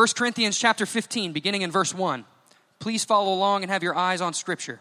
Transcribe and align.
1 0.00 0.08
Corinthians 0.16 0.58
chapter 0.58 0.86
15, 0.86 1.34
beginning 1.34 1.60
in 1.60 1.70
verse 1.70 1.94
1. 1.94 2.24
Please 2.78 3.04
follow 3.04 3.34
along 3.34 3.62
and 3.62 3.70
have 3.70 3.82
your 3.82 3.94
eyes 3.94 4.22
on 4.22 4.32
Scripture. 4.32 4.80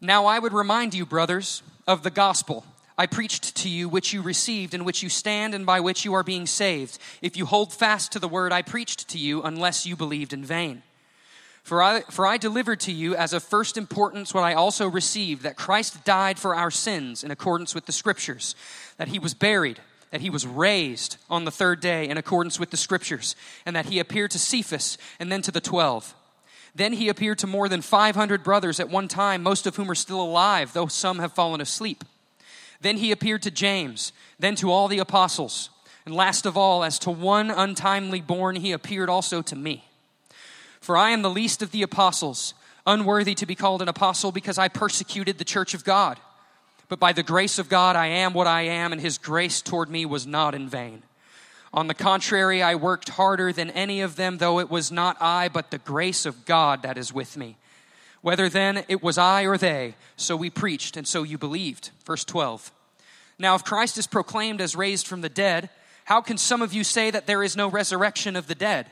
Now 0.00 0.24
I 0.24 0.38
would 0.38 0.54
remind 0.54 0.94
you, 0.94 1.04
brothers, 1.04 1.62
of 1.86 2.02
the 2.02 2.08
gospel 2.08 2.64
I 2.96 3.04
preached 3.04 3.54
to 3.56 3.68
you, 3.68 3.90
which 3.90 4.14
you 4.14 4.22
received, 4.22 4.72
in 4.72 4.86
which 4.86 5.02
you 5.02 5.10
stand, 5.10 5.54
and 5.54 5.66
by 5.66 5.80
which 5.80 6.06
you 6.06 6.14
are 6.14 6.22
being 6.22 6.46
saved, 6.46 6.98
if 7.20 7.36
you 7.36 7.44
hold 7.44 7.74
fast 7.74 8.12
to 8.12 8.18
the 8.18 8.26
word 8.26 8.52
I 8.52 8.62
preached 8.62 9.06
to 9.08 9.18
you, 9.18 9.42
unless 9.42 9.84
you 9.84 9.94
believed 9.94 10.32
in 10.32 10.42
vain. 10.42 10.82
For 11.64 11.82
I, 11.82 12.00
for 12.08 12.26
I 12.26 12.38
delivered 12.38 12.80
to 12.80 12.92
you 12.92 13.14
as 13.14 13.34
of 13.34 13.42
first 13.42 13.76
importance 13.76 14.32
what 14.32 14.44
I 14.44 14.54
also 14.54 14.88
received 14.88 15.42
that 15.42 15.56
Christ 15.56 16.06
died 16.06 16.38
for 16.38 16.54
our 16.54 16.70
sins 16.70 17.22
in 17.22 17.30
accordance 17.30 17.74
with 17.74 17.84
the 17.84 17.92
Scriptures, 17.92 18.56
that 18.96 19.08
he 19.08 19.18
was 19.18 19.34
buried, 19.34 19.78
that 20.10 20.20
he 20.20 20.30
was 20.30 20.46
raised 20.46 21.16
on 21.28 21.44
the 21.44 21.50
third 21.50 21.80
day 21.80 22.08
in 22.08 22.16
accordance 22.16 22.58
with 22.58 22.70
the 22.70 22.76
Scriptures, 22.76 23.36
and 23.66 23.76
that 23.76 23.86
he 23.86 23.98
appeared 23.98 24.30
to 24.32 24.38
Cephas 24.38 24.98
and 25.18 25.30
then 25.30 25.42
to 25.42 25.50
the 25.50 25.60
twelve. 25.60 26.14
Then 26.74 26.92
he 26.92 27.08
appeared 27.08 27.38
to 27.40 27.46
more 27.46 27.68
than 27.68 27.82
500 27.82 28.44
brothers 28.44 28.78
at 28.78 28.88
one 28.88 29.08
time, 29.08 29.42
most 29.42 29.66
of 29.66 29.76
whom 29.76 29.90
are 29.90 29.96
still 29.96 30.20
alive, 30.20 30.72
though 30.72 30.86
some 30.86 31.18
have 31.18 31.32
fallen 31.32 31.60
asleep. 31.60 32.04
Then 32.80 32.98
he 32.98 33.10
appeared 33.10 33.42
to 33.42 33.50
James, 33.50 34.12
then 34.38 34.54
to 34.56 34.70
all 34.70 34.86
the 34.86 35.00
apostles. 35.00 35.70
And 36.06 36.14
last 36.14 36.46
of 36.46 36.56
all, 36.56 36.84
as 36.84 36.98
to 37.00 37.10
one 37.10 37.50
untimely 37.50 38.20
born, 38.20 38.56
he 38.56 38.72
appeared 38.72 39.08
also 39.08 39.42
to 39.42 39.56
me. 39.56 39.84
For 40.80 40.96
I 40.96 41.10
am 41.10 41.22
the 41.22 41.30
least 41.30 41.62
of 41.62 41.72
the 41.72 41.82
apostles, 41.82 42.54
unworthy 42.86 43.34
to 43.34 43.46
be 43.46 43.54
called 43.54 43.82
an 43.82 43.88
apostle 43.88 44.32
because 44.32 44.58
I 44.58 44.68
persecuted 44.68 45.38
the 45.38 45.44
church 45.44 45.74
of 45.74 45.84
God. 45.84 46.18
But 46.88 46.98
by 46.98 47.12
the 47.12 47.22
grace 47.22 47.58
of 47.58 47.68
God, 47.68 47.96
I 47.96 48.06
am 48.06 48.32
what 48.32 48.46
I 48.46 48.62
am, 48.62 48.92
and 48.92 49.00
his 49.00 49.18
grace 49.18 49.60
toward 49.60 49.90
me 49.90 50.06
was 50.06 50.26
not 50.26 50.54
in 50.54 50.68
vain. 50.68 51.02
On 51.72 51.86
the 51.86 51.94
contrary, 51.94 52.62
I 52.62 52.74
worked 52.76 53.10
harder 53.10 53.52
than 53.52 53.70
any 53.70 54.00
of 54.00 54.16
them, 54.16 54.38
though 54.38 54.58
it 54.58 54.70
was 54.70 54.90
not 54.90 55.20
I, 55.20 55.48
but 55.48 55.70
the 55.70 55.78
grace 55.78 56.24
of 56.24 56.46
God 56.46 56.82
that 56.82 56.96
is 56.96 57.12
with 57.12 57.36
me. 57.36 57.56
Whether 58.22 58.48
then 58.48 58.84
it 58.88 59.02
was 59.02 59.18
I 59.18 59.42
or 59.42 59.58
they, 59.58 59.94
so 60.16 60.34
we 60.34 60.50
preached, 60.50 60.96
and 60.96 61.06
so 61.06 61.22
you 61.22 61.36
believed. 61.36 61.90
Verse 62.06 62.24
12. 62.24 62.72
Now, 63.38 63.54
if 63.54 63.64
Christ 63.64 63.98
is 63.98 64.06
proclaimed 64.06 64.60
as 64.60 64.74
raised 64.74 65.06
from 65.06 65.20
the 65.20 65.28
dead, 65.28 65.68
how 66.06 66.22
can 66.22 66.38
some 66.38 66.62
of 66.62 66.72
you 66.72 66.84
say 66.84 67.10
that 67.10 67.26
there 67.26 67.42
is 67.42 67.56
no 67.56 67.68
resurrection 67.68 68.34
of 68.34 68.46
the 68.46 68.54
dead? 68.54 68.86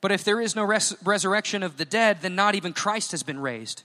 But 0.00 0.12
if 0.12 0.24
there 0.24 0.40
is 0.40 0.56
no 0.56 0.64
res- 0.64 0.96
resurrection 1.04 1.62
of 1.62 1.76
the 1.76 1.84
dead, 1.84 2.18
then 2.22 2.34
not 2.34 2.54
even 2.54 2.72
Christ 2.72 3.12
has 3.12 3.22
been 3.22 3.38
raised. 3.38 3.84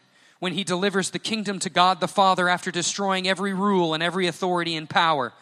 when 0.41 0.53
he 0.53 0.63
delivers 0.63 1.11
the 1.11 1.19
kingdom 1.19 1.59
to 1.59 1.69
God 1.69 1.99
the 1.99 2.07
Father 2.07 2.49
after 2.49 2.71
destroying 2.71 3.27
every 3.27 3.53
rule 3.53 3.93
and 3.93 4.01
every 4.01 4.25
authority 4.25 4.75
and 4.75 4.89
power. 4.89 5.33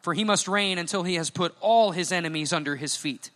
For 0.00 0.14
he 0.14 0.24
must 0.24 0.48
reign 0.48 0.78
until 0.78 1.02
he 1.02 1.16
has 1.16 1.28
put 1.28 1.54
all 1.60 1.90
his 1.90 2.10
enemies 2.10 2.54
under 2.54 2.74
his 2.74 2.96
feet. 2.96 3.30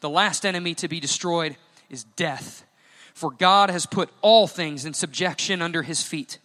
The 0.00 0.08
last 0.08 0.46
enemy 0.46 0.74
to 0.76 0.88
be 0.88 0.98
destroyed 0.98 1.58
is 1.90 2.04
death. 2.04 2.64
For 3.12 3.30
God 3.30 3.68
has 3.68 3.84
put 3.84 4.08
all 4.22 4.46
things 4.46 4.86
in 4.86 4.94
subjection 4.94 5.60
under 5.60 5.82
his 5.82 6.02
feet. 6.02 6.38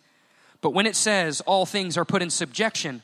But 0.60 0.72
when 0.72 0.88
it 0.88 0.98
says 0.98 1.40
all 1.42 1.66
things 1.66 1.98
are 1.98 2.04
put 2.04 2.22
in 2.22 2.30
subjection, 2.30 3.04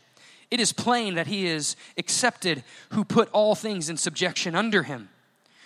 it 0.51 0.59
is 0.59 0.73
plain 0.73 1.15
that 1.15 1.27
he 1.27 1.47
is 1.47 1.77
accepted 1.97 2.65
who 2.89 3.05
put 3.05 3.29
all 3.31 3.55
things 3.55 3.89
in 3.89 3.95
subjection 3.95 4.55
under 4.55 4.83
him. 4.83 5.07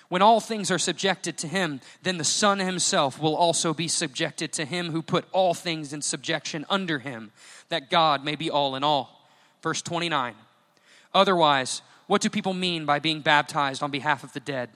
When 0.09 0.22
all 0.22 0.40
things 0.40 0.72
are 0.72 0.79
subjected 0.79 1.38
to 1.40 1.47
him, 1.47 1.81
then 2.03 2.18
the 2.18 2.23
Son 2.23 2.59
himself 2.59 3.19
will 3.19 3.35
also 3.35 3.73
be 3.73 3.88
subjected 3.88 4.53
to 4.53 4.66
him 4.66 4.91
who 4.91 5.01
put 5.01 5.25
all 5.31 5.53
things 5.53 5.91
in 5.91 6.01
subjection 6.01 6.66
under 6.69 7.00
him, 7.00 7.31
that 7.69 7.90
God 7.90 8.23
may 8.23 8.35
be 8.35 8.50
all 8.50 8.75
in 8.75 8.84
all. 8.84 9.28
Verse 9.62 9.81
29. 9.81 10.34
Otherwise, 11.13 11.81
what 12.07 12.22
do 12.22 12.29
people 12.29 12.53
mean 12.53 12.85
by 12.85 13.00
being 13.00 13.19
baptized 13.22 13.84
on 13.84 13.91
behalf 13.91 14.23
of 14.23 14.31
the 14.34 14.40
dead? 14.40 14.69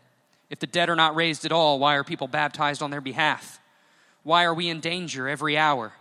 If 0.49 0.59
the 0.59 0.67
dead 0.67 0.89
are 0.89 0.97
not 0.97 1.15
raised 1.15 1.45
at 1.45 1.53
all, 1.53 1.79
why 1.79 1.95
are 1.95 2.03
people 2.03 2.27
baptized 2.27 2.81
on 2.81 2.91
their 2.91 2.99
behalf? 2.99 3.61
Why 4.23 4.43
are 4.43 4.53
we 4.53 4.67
in 4.67 4.81
danger 4.81 5.29
every 5.29 5.57
hour? 5.57 5.93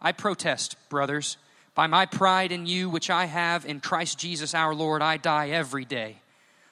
I 0.00 0.12
protest, 0.12 0.76
brothers 0.88 1.36
by 1.78 1.86
my 1.86 2.06
pride 2.06 2.50
in 2.50 2.66
you, 2.66 2.90
which 2.90 3.08
I 3.08 3.26
have 3.26 3.64
in 3.64 3.78
Christ 3.78 4.18
Jesus 4.18 4.52
our 4.52 4.74
Lord, 4.74 5.00
I 5.00 5.16
die 5.16 5.50
every 5.50 5.84
day. 5.84 6.16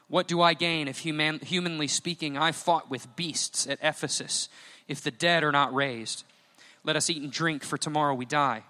What 0.08 0.28
do 0.28 0.40
I 0.40 0.54
gain 0.54 0.86
if, 0.88 0.98
human, 0.98 1.40
humanly 1.40 1.88
speaking, 1.88 2.38
I 2.38 2.52
fought 2.52 2.90
with 2.90 3.14
beasts 3.16 3.66
at 3.66 3.78
Ephesus, 3.82 4.48
if 4.86 5.00
the 5.00 5.10
dead 5.10 5.42
are 5.42 5.52
not 5.52 5.74
raised? 5.74 6.24
Let 6.84 6.94
us 6.94 7.10
eat 7.10 7.20
and 7.20 7.32
drink, 7.32 7.64
for 7.64 7.76
tomorrow 7.76 8.14
we 8.14 8.24
die. 8.24 8.62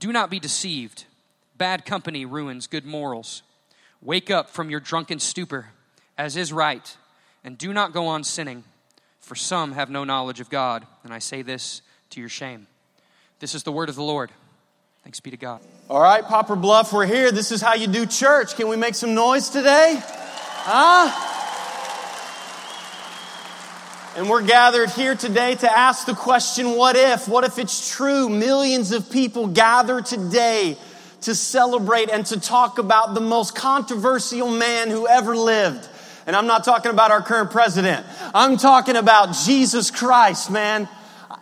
Do 0.00 0.12
not 0.12 0.30
be 0.30 0.40
deceived. 0.40 1.04
Bad 1.56 1.84
company 1.84 2.24
ruins 2.24 2.66
good 2.66 2.84
morals. 2.84 3.42
Wake 4.02 4.30
up 4.30 4.50
from 4.50 4.68
your 4.68 4.80
drunken 4.80 5.20
stupor, 5.20 5.68
as 6.18 6.36
is 6.36 6.52
right, 6.52 6.96
and 7.44 7.56
do 7.56 7.72
not 7.72 7.92
go 7.92 8.08
on 8.08 8.24
sinning, 8.24 8.64
for 9.20 9.36
some 9.36 9.72
have 9.72 9.88
no 9.88 10.02
knowledge 10.04 10.40
of 10.40 10.50
God. 10.50 10.86
And 11.04 11.14
I 11.14 11.20
say 11.20 11.42
this 11.42 11.80
to 12.10 12.20
your 12.20 12.28
shame. 12.28 12.66
This 13.38 13.54
is 13.54 13.62
the 13.62 13.72
word 13.72 13.88
of 13.88 13.94
the 13.94 14.02
Lord. 14.02 14.30
Thanks 15.04 15.20
be 15.20 15.30
to 15.30 15.36
God. 15.36 15.60
All 15.88 16.00
right, 16.00 16.24
Poplar 16.24 16.56
Bluff, 16.56 16.92
we're 16.92 17.06
here. 17.06 17.30
This 17.30 17.52
is 17.52 17.62
how 17.62 17.74
you 17.74 17.86
do 17.86 18.06
church. 18.06 18.56
Can 18.56 18.66
we 18.66 18.76
make 18.76 18.96
some 18.96 19.14
noise 19.14 19.48
today? 19.48 20.02
Huh? 20.68 21.12
And 24.16 24.28
we're 24.28 24.42
gathered 24.42 24.90
here 24.90 25.14
today 25.14 25.54
to 25.54 25.70
ask 25.70 26.06
the 26.06 26.14
question 26.14 26.72
what 26.72 26.96
if? 26.96 27.28
What 27.28 27.44
if 27.44 27.60
it's 27.60 27.94
true? 27.94 28.28
Millions 28.28 28.90
of 28.90 29.08
people 29.08 29.46
gather 29.46 30.00
today 30.00 30.76
to 31.20 31.36
celebrate 31.36 32.10
and 32.10 32.26
to 32.26 32.40
talk 32.40 32.78
about 32.80 33.14
the 33.14 33.20
most 33.20 33.54
controversial 33.54 34.50
man 34.50 34.90
who 34.90 35.06
ever 35.06 35.36
lived. 35.36 35.88
And 36.26 36.34
I'm 36.34 36.48
not 36.48 36.64
talking 36.64 36.90
about 36.90 37.12
our 37.12 37.22
current 37.22 37.52
president. 37.52 38.04
I'm 38.34 38.56
talking 38.56 38.96
about 38.96 39.36
Jesus 39.36 39.92
Christ, 39.92 40.50
man 40.50 40.88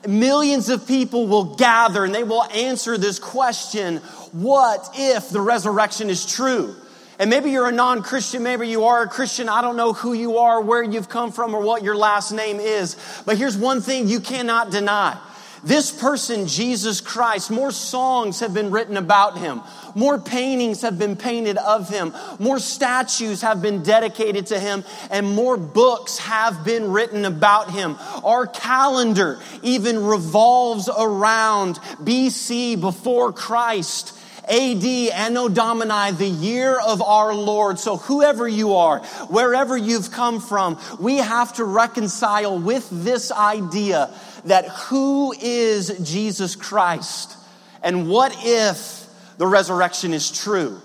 millions 0.06 0.68
of 0.68 0.86
people 0.86 1.26
will 1.26 1.54
gather 1.56 2.04
and 2.04 2.14
they 2.14 2.24
will 2.24 2.44
answer 2.44 2.98
this 2.98 3.18
question 3.18 3.96
what 4.32 4.90
if 4.94 5.30
the 5.30 5.40
resurrection 5.40 6.10
is 6.10 6.26
true? 6.26 6.76
And 7.18 7.30
maybe 7.30 7.50
you're 7.50 7.68
a 7.68 7.72
non 7.72 8.02
Christian, 8.02 8.42
maybe 8.42 8.68
you 8.68 8.84
are 8.84 9.02
a 9.02 9.08
Christian. 9.08 9.48
I 9.48 9.62
don't 9.62 9.76
know 9.76 9.92
who 9.92 10.12
you 10.12 10.38
are, 10.38 10.60
where 10.60 10.82
you've 10.82 11.08
come 11.08 11.32
from, 11.32 11.54
or 11.54 11.62
what 11.62 11.82
your 11.82 11.96
last 11.96 12.32
name 12.32 12.60
is. 12.60 12.96
But 13.24 13.38
here's 13.38 13.56
one 13.56 13.80
thing 13.80 14.08
you 14.08 14.20
cannot 14.20 14.70
deny 14.70 15.18
this 15.64 15.90
person, 15.90 16.46
Jesus 16.46 17.00
Christ, 17.00 17.50
more 17.50 17.70
songs 17.70 18.40
have 18.40 18.52
been 18.52 18.70
written 18.70 18.98
about 18.98 19.38
him. 19.38 19.62
More 19.94 20.18
paintings 20.18 20.82
have 20.82 20.98
been 20.98 21.16
painted 21.16 21.56
of 21.56 21.88
him. 21.88 22.12
More 22.38 22.58
statues 22.58 23.40
have 23.40 23.62
been 23.62 23.82
dedicated 23.82 24.48
to 24.48 24.60
him. 24.60 24.84
And 25.10 25.26
more 25.26 25.56
books 25.56 26.18
have 26.18 26.66
been 26.66 26.92
written 26.92 27.24
about 27.24 27.70
him. 27.70 27.96
Our 28.22 28.46
calendar 28.46 29.40
even 29.62 30.04
revolves 30.04 30.90
around 30.90 31.76
BC 31.76 32.78
before 32.78 33.32
Christ. 33.32 34.12
AD, 34.48 34.84
Anno 34.84 35.48
Domini, 35.48 36.12
the 36.12 36.28
year 36.28 36.78
of 36.78 37.00
our 37.00 37.34
Lord. 37.34 37.78
So 37.78 37.96
whoever 37.96 38.46
you 38.46 38.74
are, 38.74 39.00
wherever 39.28 39.76
you've 39.76 40.10
come 40.10 40.40
from, 40.40 40.78
we 41.00 41.16
have 41.16 41.54
to 41.54 41.64
reconcile 41.64 42.58
with 42.58 42.88
this 42.90 43.32
idea 43.32 44.12
that 44.44 44.66
who 44.68 45.32
is 45.32 45.98
Jesus 46.02 46.56
Christ? 46.56 47.36
And 47.82 48.08
what 48.08 48.34
if 48.40 49.06
the 49.38 49.46
resurrection 49.46 50.12
is 50.12 50.30
true? 50.30 50.80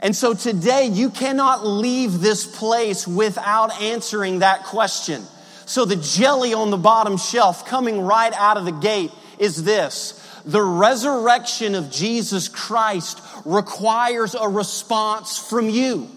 And 0.00 0.16
so 0.16 0.34
today 0.34 0.86
you 0.86 1.10
cannot 1.10 1.64
leave 1.64 2.20
this 2.20 2.44
place 2.44 3.06
without 3.06 3.80
answering 3.80 4.40
that 4.40 4.64
question. 4.64 5.22
So 5.66 5.84
the 5.84 5.96
jelly 5.96 6.54
on 6.54 6.70
the 6.70 6.76
bottom 6.76 7.16
shelf 7.16 7.66
coming 7.66 8.00
right 8.00 8.32
out 8.32 8.56
of 8.56 8.64
the 8.64 8.72
gate 8.72 9.12
is 9.38 9.62
this. 9.62 10.18
The 10.44 10.62
resurrection 10.62 11.74
of 11.74 11.90
Jesus 11.90 12.48
Christ 12.48 13.20
requires 13.44 14.34
a 14.34 14.48
response 14.48 15.38
from 15.38 15.68
you. 15.68 16.08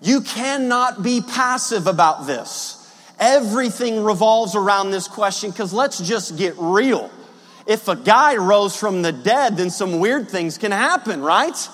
You 0.00 0.20
cannot 0.20 1.02
be 1.02 1.20
passive 1.20 1.86
about 1.86 2.26
this. 2.26 2.74
Everything 3.18 4.04
revolves 4.04 4.54
around 4.54 4.90
this 4.90 5.08
question 5.08 5.50
because 5.50 5.72
let's 5.72 5.98
just 5.98 6.38
get 6.38 6.54
real. 6.56 7.10
If 7.66 7.88
a 7.88 7.96
guy 7.96 8.36
rose 8.36 8.76
from 8.76 9.02
the 9.02 9.12
dead, 9.12 9.56
then 9.56 9.70
some 9.70 9.98
weird 9.98 10.30
things 10.30 10.56
can 10.56 10.72
happen, 10.72 11.20
right? 11.20 11.68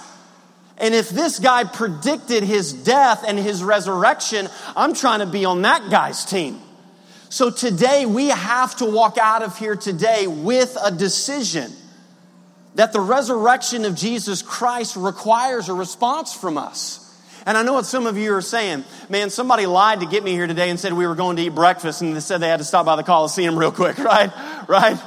And 0.79 0.95
if 0.95 1.11
this 1.11 1.39
guy 1.39 1.65
predicted 1.65 2.43
his 2.43 2.73
death 2.73 3.25
and 3.27 3.39
his 3.39 3.62
resurrection, 3.62 4.49
I'm 4.75 4.95
trying 4.95 5.21
to 5.21 5.27
be 5.27 5.45
on 5.45 5.62
that 5.62 5.91
guy's 5.91 6.25
team. 6.25 6.61
So 7.29 7.50
today 7.50 8.06
we 8.06 8.29
have 8.29 8.76
to 8.76 8.85
walk 8.85 9.19
out 9.19 9.43
of 9.43 9.59
here 9.59 9.76
today 9.76 10.26
with 10.26 10.76
a 10.82 10.91
decision 10.91 11.73
that 12.75 12.93
the 12.93 13.00
resurrection 13.00 13.85
of 13.85 13.94
Jesus 13.94 14.43
Christ 14.43 14.97
requires 14.97 15.69
a 15.69 15.75
response 15.75 16.35
from 16.35 16.59
us. 16.59 17.00
And 17.47 17.59
I 17.59 17.62
know 17.62 17.75
what 17.75 17.87
some 17.87 18.06
of 18.06 18.17
you 18.17 18.35
are 18.35 18.41
saying. 18.41 18.85
Man, 19.09 19.31
somebody 19.31 19.67
lied 19.67 20.00
to 20.00 20.06
get 20.06 20.25
me 20.25 20.32
here 20.32 20.47
today 20.47 20.71
and 20.71 20.81
said 20.81 20.93
we 20.93 21.06
were 21.06 21.15
going 21.15 21.37
to 21.37 21.43
eat 21.43 21.50
breakfast 21.50 22.00
and 22.00 22.17
they 22.17 22.21
said 22.21 22.38
they 22.38 22.49
had 22.49 22.59
to 22.59 22.65
stop 22.65 22.87
by 22.87 22.97
the 22.97 23.03
Coliseum 23.03 23.59
real 23.59 23.73
quick, 23.73 23.99
right? 23.99 24.32
Right? 24.69 24.99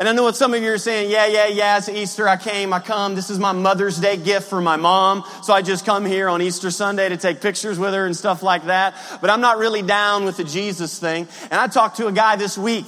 And 0.00 0.08
I 0.08 0.12
know 0.12 0.22
what 0.22 0.34
some 0.34 0.54
of 0.54 0.62
you 0.62 0.72
are 0.72 0.78
saying. 0.78 1.10
Yeah, 1.10 1.26
yeah, 1.26 1.48
yeah, 1.48 1.76
it's 1.76 1.90
Easter. 1.90 2.26
I 2.26 2.38
came, 2.38 2.72
I 2.72 2.80
come. 2.80 3.14
This 3.14 3.28
is 3.28 3.38
my 3.38 3.52
Mother's 3.52 3.98
Day 4.00 4.16
gift 4.16 4.48
for 4.48 4.62
my 4.62 4.76
mom. 4.76 5.24
So 5.42 5.52
I 5.52 5.60
just 5.60 5.84
come 5.84 6.06
here 6.06 6.30
on 6.30 6.40
Easter 6.40 6.70
Sunday 6.70 7.10
to 7.10 7.18
take 7.18 7.42
pictures 7.42 7.78
with 7.78 7.92
her 7.92 8.06
and 8.06 8.16
stuff 8.16 8.42
like 8.42 8.64
that. 8.64 8.94
But 9.20 9.28
I'm 9.28 9.42
not 9.42 9.58
really 9.58 9.82
down 9.82 10.24
with 10.24 10.38
the 10.38 10.44
Jesus 10.44 10.98
thing. 10.98 11.28
And 11.50 11.60
I 11.60 11.66
talked 11.66 11.98
to 11.98 12.06
a 12.06 12.12
guy 12.12 12.36
this 12.36 12.56
week. 12.56 12.86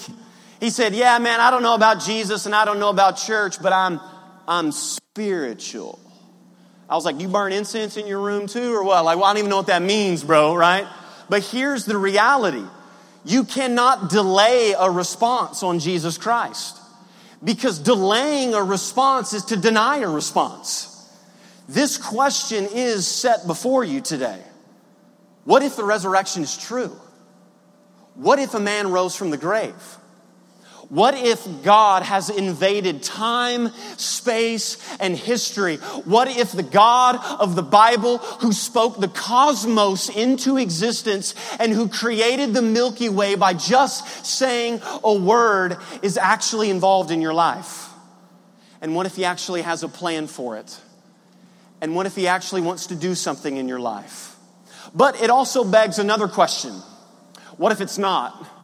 He 0.58 0.70
said, 0.70 0.94
yeah, 0.94 1.18
man, 1.18 1.38
I 1.38 1.50
don't 1.50 1.62
know 1.62 1.74
about 1.74 2.00
Jesus 2.00 2.46
and 2.46 2.54
I 2.54 2.64
don't 2.64 2.80
know 2.80 2.88
about 2.88 3.18
church, 3.18 3.60
but 3.60 3.74
I'm, 3.74 4.00
I'm 4.48 4.72
spiritual. 4.72 6.00
I 6.88 6.94
was 6.94 7.04
like, 7.04 7.20
you 7.20 7.28
burn 7.28 7.52
incense 7.52 7.98
in 7.98 8.06
your 8.06 8.20
room 8.20 8.46
too, 8.46 8.74
or 8.74 8.84
what? 8.84 9.04
Like, 9.04 9.18
well, 9.18 9.26
I 9.26 9.34
don't 9.34 9.40
even 9.40 9.50
know 9.50 9.58
what 9.58 9.66
that 9.66 9.82
means, 9.82 10.24
bro, 10.24 10.54
right? 10.54 10.86
But 11.28 11.42
here's 11.42 11.84
the 11.84 11.98
reality. 11.98 12.64
You 13.26 13.44
cannot 13.44 14.08
delay 14.08 14.74
a 14.78 14.90
response 14.90 15.62
on 15.62 15.78
Jesus 15.78 16.16
Christ. 16.16 16.78
Because 17.44 17.78
delaying 17.78 18.54
a 18.54 18.62
response 18.62 19.32
is 19.32 19.46
to 19.46 19.56
deny 19.56 19.98
a 19.98 20.08
response. 20.08 20.88
This 21.68 21.96
question 21.96 22.68
is 22.72 23.06
set 23.06 23.46
before 23.46 23.82
you 23.84 24.00
today. 24.00 24.40
What 25.44 25.62
if 25.62 25.76
the 25.76 25.84
resurrection 25.84 26.42
is 26.42 26.56
true? 26.56 26.96
What 28.14 28.38
if 28.38 28.54
a 28.54 28.60
man 28.60 28.90
rose 28.90 29.16
from 29.16 29.30
the 29.30 29.38
grave? 29.38 29.74
What 30.92 31.14
if 31.14 31.48
God 31.62 32.02
has 32.02 32.28
invaded 32.28 33.02
time, 33.02 33.72
space, 33.96 34.76
and 35.00 35.16
history? 35.16 35.78
What 36.04 36.28
if 36.28 36.52
the 36.52 36.62
God 36.62 37.16
of 37.40 37.56
the 37.56 37.62
Bible, 37.62 38.18
who 38.18 38.52
spoke 38.52 39.00
the 39.00 39.08
cosmos 39.08 40.10
into 40.10 40.58
existence 40.58 41.34
and 41.58 41.72
who 41.72 41.88
created 41.88 42.52
the 42.52 42.60
Milky 42.60 43.08
Way 43.08 43.36
by 43.36 43.54
just 43.54 44.26
saying 44.26 44.82
a 45.02 45.14
word, 45.14 45.78
is 46.02 46.18
actually 46.18 46.68
involved 46.68 47.10
in 47.10 47.22
your 47.22 47.32
life? 47.32 47.88
And 48.82 48.94
what 48.94 49.06
if 49.06 49.16
He 49.16 49.24
actually 49.24 49.62
has 49.62 49.82
a 49.82 49.88
plan 49.88 50.26
for 50.26 50.58
it? 50.58 50.78
And 51.80 51.96
what 51.96 52.04
if 52.04 52.14
He 52.14 52.28
actually 52.28 52.60
wants 52.60 52.88
to 52.88 52.94
do 52.94 53.14
something 53.14 53.56
in 53.56 53.66
your 53.66 53.80
life? 53.80 54.36
But 54.94 55.22
it 55.22 55.30
also 55.30 55.64
begs 55.64 55.98
another 55.98 56.28
question 56.28 56.74
what 57.56 57.72
if 57.72 57.80
it's 57.80 57.96
not? 57.96 58.61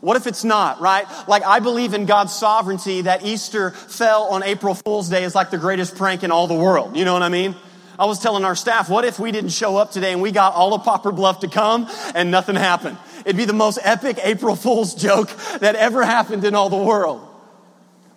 What 0.00 0.16
if 0.16 0.26
it's 0.26 0.44
not, 0.44 0.80
right? 0.80 1.06
Like, 1.28 1.44
I 1.44 1.60
believe 1.60 1.92
in 1.92 2.06
God's 2.06 2.34
sovereignty 2.34 3.02
that 3.02 3.24
Easter 3.24 3.70
fell 3.70 4.24
on 4.24 4.42
April 4.42 4.74
Fool's 4.74 5.10
Day 5.10 5.24
is 5.24 5.34
like 5.34 5.50
the 5.50 5.58
greatest 5.58 5.96
prank 5.96 6.22
in 6.22 6.30
all 6.30 6.46
the 6.46 6.54
world. 6.54 6.96
You 6.96 7.04
know 7.04 7.12
what 7.12 7.22
I 7.22 7.28
mean? 7.28 7.54
I 7.98 8.06
was 8.06 8.18
telling 8.18 8.46
our 8.46 8.54
staff, 8.54 8.88
what 8.88 9.04
if 9.04 9.18
we 9.18 9.30
didn't 9.30 9.50
show 9.50 9.76
up 9.76 9.90
today 9.90 10.12
and 10.12 10.22
we 10.22 10.32
got 10.32 10.54
all 10.54 10.72
of 10.72 10.84
Poplar 10.84 11.12
Bluff 11.12 11.40
to 11.40 11.48
come 11.48 11.86
and 12.14 12.30
nothing 12.30 12.56
happened? 12.56 12.96
It'd 13.26 13.36
be 13.36 13.44
the 13.44 13.52
most 13.52 13.78
epic 13.82 14.18
April 14.22 14.56
Fool's 14.56 14.94
joke 14.94 15.28
that 15.58 15.76
ever 15.76 16.02
happened 16.02 16.44
in 16.46 16.54
all 16.54 16.70
the 16.70 16.78
world. 16.78 17.20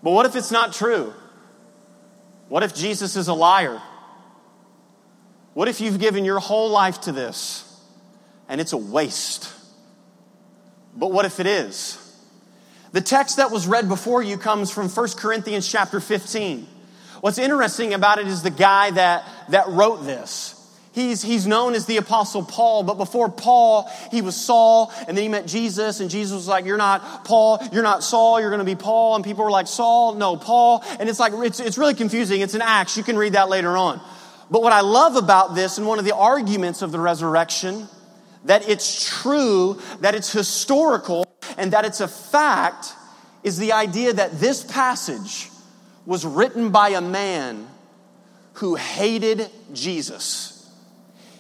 But 0.02 0.12
what 0.12 0.26
if 0.26 0.38
it's 0.38 0.52
not 0.52 0.72
true? 0.72 1.14
What 2.48 2.64
if 2.64 2.74
Jesus 2.74 3.18
is 3.18 3.28
a 3.28 3.34
liar? 3.34 3.82
What 5.54 5.68
if 5.68 5.82
you've 5.82 6.00
given 6.00 6.24
your 6.24 6.40
whole 6.40 6.70
life 6.70 7.02
to 7.02 7.12
this 7.12 7.70
and 8.48 8.62
it's 8.62 8.72
a 8.72 8.78
waste? 8.78 9.52
But 10.96 11.12
what 11.12 11.26
if 11.26 11.40
it 11.40 11.48
is? 11.48 12.00
The 12.92 13.02
text 13.02 13.38
that 13.38 13.52
was 13.52 13.68
read 13.68 13.90
before 13.90 14.22
you 14.22 14.38
comes 14.38 14.70
from 14.70 14.88
1 14.88 15.10
Corinthians 15.18 15.68
chapter 15.68 16.00
15. 16.00 16.68
What's 17.22 17.38
interesting 17.38 17.94
about 17.94 18.20
it 18.20 18.28
is 18.28 18.44
the 18.44 18.52
guy 18.52 18.92
that, 18.92 19.28
that 19.50 19.68
wrote 19.70 20.06
this. 20.06 20.60
He's, 20.94 21.24
he's 21.24 21.48
known 21.48 21.74
as 21.74 21.88
the 21.88 21.98
Apostle 21.98 22.44
Paul, 22.44 22.84
but 22.84 22.98
before 22.98 23.28
Paul, 23.28 23.90
he 24.12 24.22
was 24.22 24.36
Saul, 24.36 24.94
and 25.08 25.18
then 25.18 25.24
he 25.24 25.30
met 25.30 25.48
Jesus, 25.48 26.02
and 26.02 26.10
Jesus 26.10 26.36
was 26.36 26.48
like, 26.48 26.66
You're 26.66 26.78
not 26.78 27.26
Paul, 27.26 27.60
you're 27.72 27.82
not 27.82 28.04
Saul, 28.04 28.40
you're 28.40 28.52
gonna 28.52 28.64
be 28.64 28.76
Paul. 28.76 29.16
And 29.16 29.26
people 29.26 29.44
were 29.44 29.50
like, 29.50 29.66
Saul, 29.66 30.14
no, 30.14 30.38
Paul. 30.38 30.84
And 31.00 31.10
it's 31.10 31.20
like, 31.20 31.34
it's, 31.34 31.60
it's 31.60 31.80
really 31.80 31.96
confusing. 31.96 32.42
It's 32.42 32.54
an 32.54 32.62
Acts. 32.62 32.96
You 32.96 33.04
can 33.04 33.18
read 33.18 33.34
that 33.34 33.50
later 33.50 33.76
on. 33.76 34.02
But 34.52 34.62
what 34.62 34.72
I 34.72 34.82
love 34.82 35.16
about 35.16 35.56
this, 35.56 35.80
and 35.80 35.88
one 35.88 35.98
of 35.98 36.06
the 36.06 36.16
arguments 36.16 36.84
of 36.84 36.92
the 36.92 37.00
resurrection, 37.00 37.88
that 38.46 38.68
it's 38.68 39.10
true, 39.22 39.80
that 40.02 40.16
it's 40.16 40.32
historical, 40.32 41.26
and 41.58 41.74
that 41.74 41.86
it's 41.86 42.02
a 42.02 42.08
fact 42.08 42.94
is 43.44 43.58
the 43.58 43.74
idea 43.74 44.14
that 44.14 44.40
this 44.40 44.64
passage 44.64 45.50
was 46.06 46.26
written 46.26 46.70
by 46.70 46.90
a 46.90 47.02
man 47.02 47.68
who 48.54 48.76
hated 48.76 49.50
Jesus. 49.74 50.70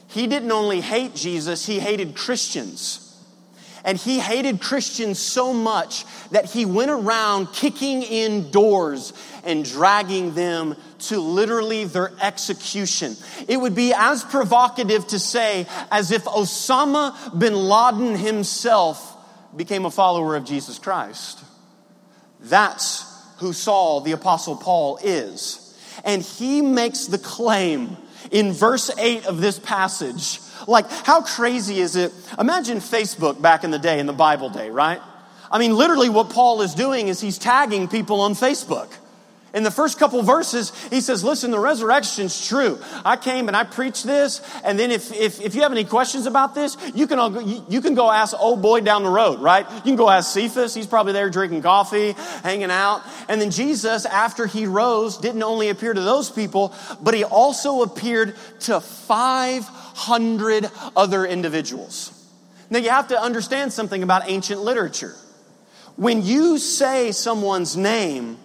He 0.07 0.27
didn't 0.27 0.51
only 0.51 0.81
hate 0.81 1.15
Jesus, 1.15 1.65
he 1.65 1.79
hated 1.79 2.15
Christians. 2.15 2.99
And 3.85 3.97
he 3.97 4.19
hated 4.19 4.61
Christians 4.61 5.19
so 5.19 5.53
much 5.53 6.05
that 6.29 6.45
he 6.45 6.63
went 6.63 6.89
around 6.89 7.47
kicking 7.47 8.01
in 8.01 8.49
doors 8.49 9.11
and 9.43 9.65
dragging 9.65 10.35
them 10.35 10.77
to 11.09 11.19
literally 11.19 11.85
their 11.85 12.11
execution. 12.21 13.15
It 13.47 13.57
would 13.57 13.75
be 13.75 13.93
as 13.93 14.23
provocative 14.23 15.07
to 15.07 15.19
say 15.19 15.67
as 15.91 16.11
if 16.11 16.23
Osama 16.25 17.37
bin 17.37 17.55
Laden 17.55 18.15
himself 18.15 19.17
became 19.55 19.85
a 19.85 19.91
follower 19.91 20.35
of 20.35 20.45
Jesus 20.45 20.79
Christ. 20.79 21.39
That's 22.39 23.05
who 23.37 23.53
Saul, 23.53 24.01
the 24.01 24.11
Apostle 24.11 24.55
Paul, 24.55 24.99
is. 25.03 25.59
And 26.03 26.21
he 26.21 26.61
makes 26.61 27.05
the 27.05 27.17
claim 27.17 27.97
in 28.31 28.51
verse 28.51 28.89
8 28.97 29.25
of 29.25 29.41
this 29.41 29.59
passage 29.59 30.39
like, 30.67 30.89
how 30.89 31.21
crazy 31.21 31.79
is 31.79 31.95
it? 31.95 32.11
Imagine 32.39 32.77
Facebook 32.77 33.41
back 33.41 33.63
in 33.63 33.71
the 33.71 33.79
day, 33.79 33.99
in 33.99 34.05
the 34.05 34.13
Bible 34.13 34.49
day, 34.49 34.69
right? 34.69 35.01
I 35.51 35.59
mean, 35.59 35.75
literally, 35.75 36.09
what 36.09 36.29
Paul 36.29 36.61
is 36.61 36.73
doing 36.73 37.09
is 37.09 37.21
he's 37.21 37.37
tagging 37.37 37.87
people 37.87 38.21
on 38.21 38.33
Facebook. 38.33 38.89
In 39.53 39.61
the 39.61 39.69
first 39.69 39.99
couple 39.99 40.21
verses, 40.23 40.71
he 40.89 40.99
says, 40.99 41.23
listen, 41.23 41.51
the 41.51 41.59
resurrection's 41.59 42.47
true. 42.47 42.79
I 43.05 43.17
came 43.17 43.47
and 43.47 43.55
I 43.55 43.63
preached 43.63 44.03
this. 44.03 44.41
And 44.63 44.79
then 44.79 44.89
if, 44.89 45.13
if, 45.13 45.39
if 45.41 45.53
you 45.53 45.61
have 45.61 45.71
any 45.71 45.83
questions 45.83 46.25
about 46.25 46.55
this, 46.55 46.75
you 46.95 47.05
can, 47.05 47.19
all, 47.19 47.39
you, 47.39 47.63
you 47.69 47.81
can 47.81 47.93
go 47.93 48.09
ask 48.09 48.35
old 48.39 48.63
boy 48.63 48.81
down 48.81 49.03
the 49.03 49.11
road, 49.11 49.39
right? 49.41 49.69
You 49.75 49.81
can 49.81 49.95
go 49.95 50.09
ask 50.09 50.33
Cephas. 50.33 50.73
He's 50.73 50.87
probably 50.87 51.13
there 51.13 51.29
drinking 51.29 51.61
coffee, 51.61 52.13
hanging 52.41 52.71
out. 52.71 53.03
And 53.29 53.39
then 53.39 53.51
Jesus, 53.51 54.07
after 54.07 54.47
he 54.47 54.65
rose, 54.65 55.17
didn't 55.17 55.43
only 55.43 55.69
appear 55.69 55.93
to 55.93 56.01
those 56.01 56.31
people, 56.31 56.73
but 56.99 57.13
he 57.13 57.23
also 57.23 57.83
appeared 57.83 58.35
to 58.61 58.81
500 58.81 60.71
other 60.95 61.25
individuals. 61.25 62.11
Now 62.71 62.79
you 62.79 62.89
have 62.89 63.09
to 63.09 63.21
understand 63.21 63.71
something 63.71 64.01
about 64.01 64.23
ancient 64.25 64.61
literature. 64.61 65.13
When 65.95 66.23
you 66.23 66.57
say 66.57 67.11
someone's 67.11 67.77
name, 67.77 68.39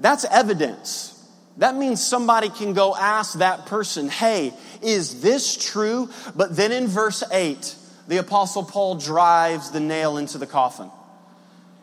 that's 0.00 0.24
evidence. 0.24 1.14
That 1.58 1.74
means 1.74 2.04
somebody 2.04 2.50
can 2.50 2.72
go 2.72 2.94
ask 2.94 3.38
that 3.38 3.66
person, 3.66 4.08
hey, 4.08 4.54
is 4.80 5.22
this 5.22 5.56
true? 5.56 6.08
But 6.36 6.54
then 6.54 6.70
in 6.70 6.86
verse 6.86 7.24
8, 7.30 7.74
the 8.06 8.18
Apostle 8.18 8.64
Paul 8.64 8.94
drives 8.94 9.70
the 9.70 9.80
nail 9.80 10.18
into 10.18 10.38
the 10.38 10.46
coffin. 10.46 10.90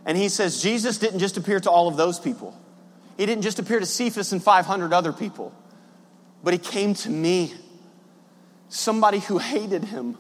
And 0.06 0.18
he 0.18 0.30
says, 0.30 0.62
Jesus 0.62 0.98
didn't 0.98 1.20
just 1.20 1.36
appear 1.36 1.60
to 1.60 1.70
all 1.70 1.88
of 1.88 1.98
those 1.98 2.20
people, 2.20 2.58
he 3.18 3.26
didn't 3.26 3.44
just 3.44 3.60
appear 3.60 3.80
to 3.80 3.86
Cephas 3.86 4.32
and 4.32 4.44
500 4.44 4.94
other 4.94 5.14
people, 5.14 5.54
but 6.44 6.54
he 6.54 6.60
came 6.60 6.94
to 6.96 7.10
me, 7.10 7.54
somebody 8.70 9.20
who 9.20 9.38
hated 9.40 9.84
him, 9.84 10.18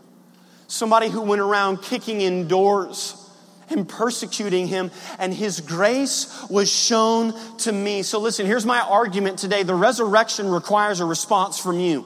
somebody 0.68 1.10
who 1.10 1.22
went 1.22 1.42
around 1.42 1.82
kicking 1.82 2.22
in 2.22 2.48
doors 2.48 3.25
and 3.70 3.88
persecuting 3.88 4.68
him, 4.68 4.92
and 5.20 5.34
his 5.34 5.62
grace 5.62 6.46
was 6.50 6.72
shown 6.72 7.34
to 7.60 7.72
me. 7.72 8.04
So, 8.04 8.20
listen, 8.20 8.46
here's 8.46 8.66
my 8.66 8.80
argument 8.80 9.40
today 9.40 9.64
the 9.64 9.76
resurrection 9.76 10.50
requires 10.50 11.00
a 11.00 11.06
response 11.06 11.60
from 11.60 11.80
you. 11.80 12.06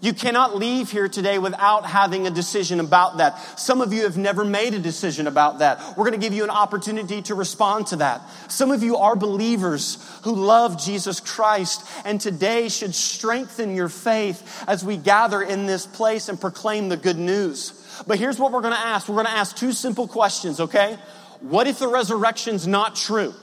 You 0.00 0.12
cannot 0.12 0.56
leave 0.56 0.90
here 0.90 1.08
today 1.08 1.38
without 1.38 1.86
having 1.86 2.26
a 2.26 2.30
decision 2.30 2.80
about 2.80 3.16
that. 3.18 3.58
Some 3.58 3.80
of 3.80 3.92
you 3.92 4.02
have 4.02 4.16
never 4.16 4.44
made 4.44 4.74
a 4.74 4.78
decision 4.78 5.26
about 5.26 5.60
that. 5.60 5.80
We're 5.96 6.04
going 6.04 6.20
to 6.20 6.24
give 6.24 6.34
you 6.34 6.44
an 6.44 6.50
opportunity 6.50 7.22
to 7.22 7.34
respond 7.34 7.88
to 7.88 7.96
that. 7.96 8.20
Some 8.48 8.70
of 8.70 8.82
you 8.82 8.98
are 8.98 9.16
believers 9.16 9.98
who 10.22 10.34
love 10.34 10.78
Jesus 10.78 11.20
Christ 11.20 11.86
and 12.04 12.20
today 12.20 12.68
should 12.68 12.94
strengthen 12.94 13.74
your 13.74 13.88
faith 13.88 14.64
as 14.68 14.84
we 14.84 14.96
gather 14.96 15.40
in 15.40 15.66
this 15.66 15.86
place 15.86 16.28
and 16.28 16.40
proclaim 16.40 16.88
the 16.88 16.96
good 16.96 17.18
news. 17.18 17.82
But 18.06 18.18
here's 18.18 18.38
what 18.38 18.52
we're 18.52 18.60
going 18.60 18.74
to 18.74 18.80
ask. 18.80 19.08
We're 19.08 19.14
going 19.14 19.26
to 19.26 19.32
ask 19.32 19.56
two 19.56 19.72
simple 19.72 20.08
questions, 20.08 20.60
okay? 20.60 20.98
What 21.40 21.66
if 21.66 21.78
the 21.78 21.88
resurrection's 21.88 22.66
not 22.66 22.96
true? 22.96 23.34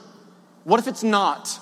What 0.64 0.80
if 0.80 0.88
it's 0.88 1.02
not? 1.02 1.58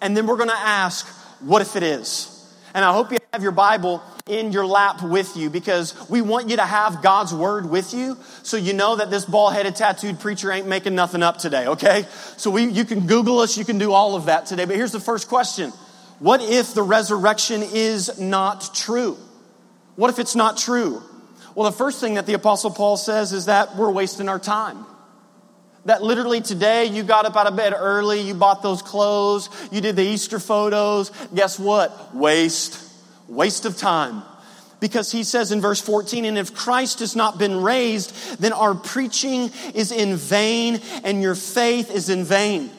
And 0.00 0.16
then 0.16 0.26
we're 0.26 0.36
going 0.36 0.50
to 0.50 0.56
ask, 0.56 1.06
what 1.40 1.62
if 1.62 1.76
it 1.76 1.82
is? 1.82 2.30
And 2.74 2.84
I 2.84 2.92
hope 2.92 3.12
you 3.12 3.18
have 3.32 3.42
your 3.42 3.52
Bible 3.52 4.02
in 4.26 4.52
your 4.52 4.66
lap 4.66 5.02
with 5.02 5.36
you 5.36 5.50
because 5.50 5.94
we 6.08 6.22
want 6.22 6.48
you 6.48 6.56
to 6.56 6.64
have 6.64 7.02
God's 7.02 7.32
word 7.32 7.68
with 7.68 7.94
you 7.94 8.16
so 8.42 8.56
you 8.56 8.72
know 8.72 8.96
that 8.96 9.10
this 9.10 9.24
bald 9.24 9.52
headed 9.52 9.76
tattooed 9.76 10.18
preacher 10.18 10.50
ain't 10.50 10.66
making 10.66 10.94
nothing 10.94 11.22
up 11.22 11.38
today, 11.38 11.66
okay? 11.66 12.06
So 12.36 12.50
we, 12.50 12.64
you 12.64 12.84
can 12.84 13.06
Google 13.06 13.38
us, 13.40 13.56
you 13.56 13.64
can 13.64 13.78
do 13.78 13.92
all 13.92 14.16
of 14.16 14.26
that 14.26 14.46
today. 14.46 14.64
But 14.64 14.76
here's 14.76 14.92
the 14.92 15.00
first 15.00 15.28
question 15.28 15.70
What 16.18 16.42
if 16.42 16.74
the 16.74 16.82
resurrection 16.82 17.62
is 17.62 18.18
not 18.18 18.74
true? 18.74 19.18
What 19.96 20.10
if 20.10 20.18
it's 20.18 20.34
not 20.34 20.56
true? 20.56 21.02
Well, 21.54 21.70
the 21.70 21.76
first 21.76 22.00
thing 22.00 22.14
that 22.14 22.26
the 22.26 22.34
Apostle 22.34 22.70
Paul 22.70 22.96
says 22.96 23.32
is 23.32 23.46
that 23.46 23.76
we're 23.76 23.90
wasting 23.90 24.28
our 24.28 24.38
time. 24.38 24.84
That 25.84 26.02
literally 26.02 26.40
today 26.40 26.86
you 26.86 27.02
got 27.02 27.26
up 27.26 27.36
out 27.36 27.46
of 27.46 27.56
bed 27.56 27.74
early, 27.76 28.20
you 28.20 28.34
bought 28.34 28.62
those 28.62 28.82
clothes, 28.82 29.50
you 29.70 29.80
did 29.80 29.96
the 29.96 30.02
Easter 30.02 30.38
photos. 30.38 31.10
Guess 31.34 31.58
what? 31.58 32.14
Waste. 32.14 32.80
Waste 33.28 33.66
of 33.66 33.76
time. 33.76 34.22
Because 34.80 35.12
he 35.12 35.24
says 35.24 35.52
in 35.52 35.60
verse 35.60 35.80
14, 35.80 36.24
and 36.24 36.36
if 36.36 36.54
Christ 36.54 36.98
has 36.98 37.14
not 37.14 37.38
been 37.38 37.62
raised, 37.62 38.40
then 38.40 38.52
our 38.52 38.74
preaching 38.74 39.50
is 39.74 39.92
in 39.92 40.16
vain 40.16 40.80
and 41.04 41.22
your 41.22 41.34
faith 41.34 41.90
is 41.90 42.08
in 42.08 42.24
vain. 42.24 42.70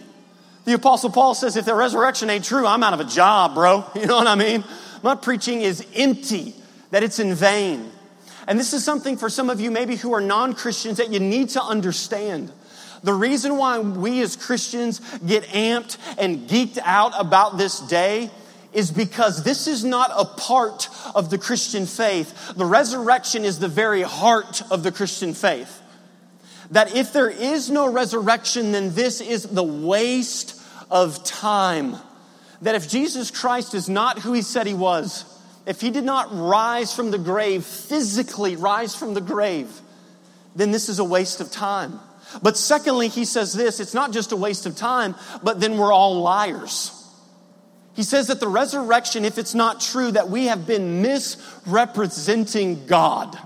The 0.65 0.73
apostle 0.73 1.11
Paul 1.11 1.35
says, 1.35 1.57
if 1.57 1.65
the 1.65 1.75
resurrection 1.75 2.29
ain't 2.29 2.43
true, 2.43 2.65
I'm 2.65 2.83
out 2.83 2.93
of 2.93 2.99
a 2.99 3.05
job, 3.05 3.53
bro. 3.53 3.85
You 3.95 4.07
know 4.07 4.17
what 4.17 4.27
I 4.27 4.35
mean? 4.35 4.63
My 5.03 5.15
preaching 5.15 5.61
is 5.61 5.85
empty, 5.95 6.55
that 6.89 7.03
it's 7.03 7.19
in 7.19 7.33
vain. 7.35 7.91
And 8.47 8.59
this 8.59 8.73
is 8.73 8.83
something 8.83 9.17
for 9.17 9.29
some 9.29 9.49
of 9.49 9.59
you 9.59 9.71
maybe 9.71 9.95
who 9.95 10.13
are 10.13 10.21
non-Christians 10.21 10.97
that 10.97 11.11
you 11.11 11.19
need 11.19 11.49
to 11.49 11.63
understand. 11.63 12.51
The 13.03 13.13
reason 13.13 13.57
why 13.57 13.79
we 13.79 14.21
as 14.21 14.35
Christians 14.35 14.99
get 15.25 15.43
amped 15.45 15.97
and 16.17 16.47
geeked 16.47 16.79
out 16.83 17.13
about 17.17 17.57
this 17.57 17.79
day 17.79 18.31
is 18.73 18.91
because 18.91 19.43
this 19.43 19.67
is 19.67 19.83
not 19.83 20.11
a 20.15 20.25
part 20.25 20.89
of 21.15 21.29
the 21.29 21.37
Christian 21.37 21.85
faith. 21.85 22.53
The 22.55 22.65
resurrection 22.65 23.45
is 23.45 23.59
the 23.59 23.67
very 23.67 24.01
heart 24.01 24.61
of 24.69 24.83
the 24.83 24.91
Christian 24.91 25.33
faith. 25.33 25.81
That 26.71 26.95
if 26.95 27.13
there 27.13 27.29
is 27.29 27.69
no 27.69 27.89
resurrection, 27.91 28.71
then 28.71 28.93
this 28.95 29.21
is 29.21 29.43
the 29.43 29.63
waste 29.63 30.59
of 30.91 31.23
time. 31.23 31.95
That 32.61 32.75
if 32.75 32.89
Jesus 32.89 33.31
Christ 33.31 33.75
is 33.75 33.87
not 33.87 34.19
who 34.19 34.33
he 34.33 34.41
said 34.41 34.67
he 34.67 34.73
was, 34.73 35.25
if 35.65 35.81
he 35.81 35.89
did 35.89 36.03
not 36.03 36.29
rise 36.31 36.95
from 36.95 37.11
the 37.11 37.17
grave, 37.17 37.65
physically 37.65 38.55
rise 38.55 38.95
from 38.95 39.13
the 39.13 39.21
grave, 39.21 39.69
then 40.55 40.71
this 40.71 40.89
is 40.89 40.99
a 40.99 41.03
waste 41.03 41.41
of 41.41 41.51
time. 41.51 41.99
But 42.41 42.57
secondly, 42.57 43.07
he 43.07 43.25
says 43.25 43.53
this 43.53 43.79
it's 43.79 43.93
not 43.93 44.11
just 44.11 44.31
a 44.31 44.35
waste 44.35 44.65
of 44.65 44.75
time, 44.75 45.15
but 45.43 45.59
then 45.59 45.77
we're 45.77 45.93
all 45.93 46.21
liars. 46.21 46.91
He 47.95 48.03
says 48.03 48.27
that 48.27 48.41
the 48.41 48.47
resurrection, 48.47 49.23
if 49.23 49.37
it's 49.37 49.55
not 49.55 49.79
true, 49.79 50.11
that 50.11 50.29
we 50.29 50.47
have 50.47 50.67
been 50.67 51.01
misrepresenting 51.01 52.87
God. 52.87 53.37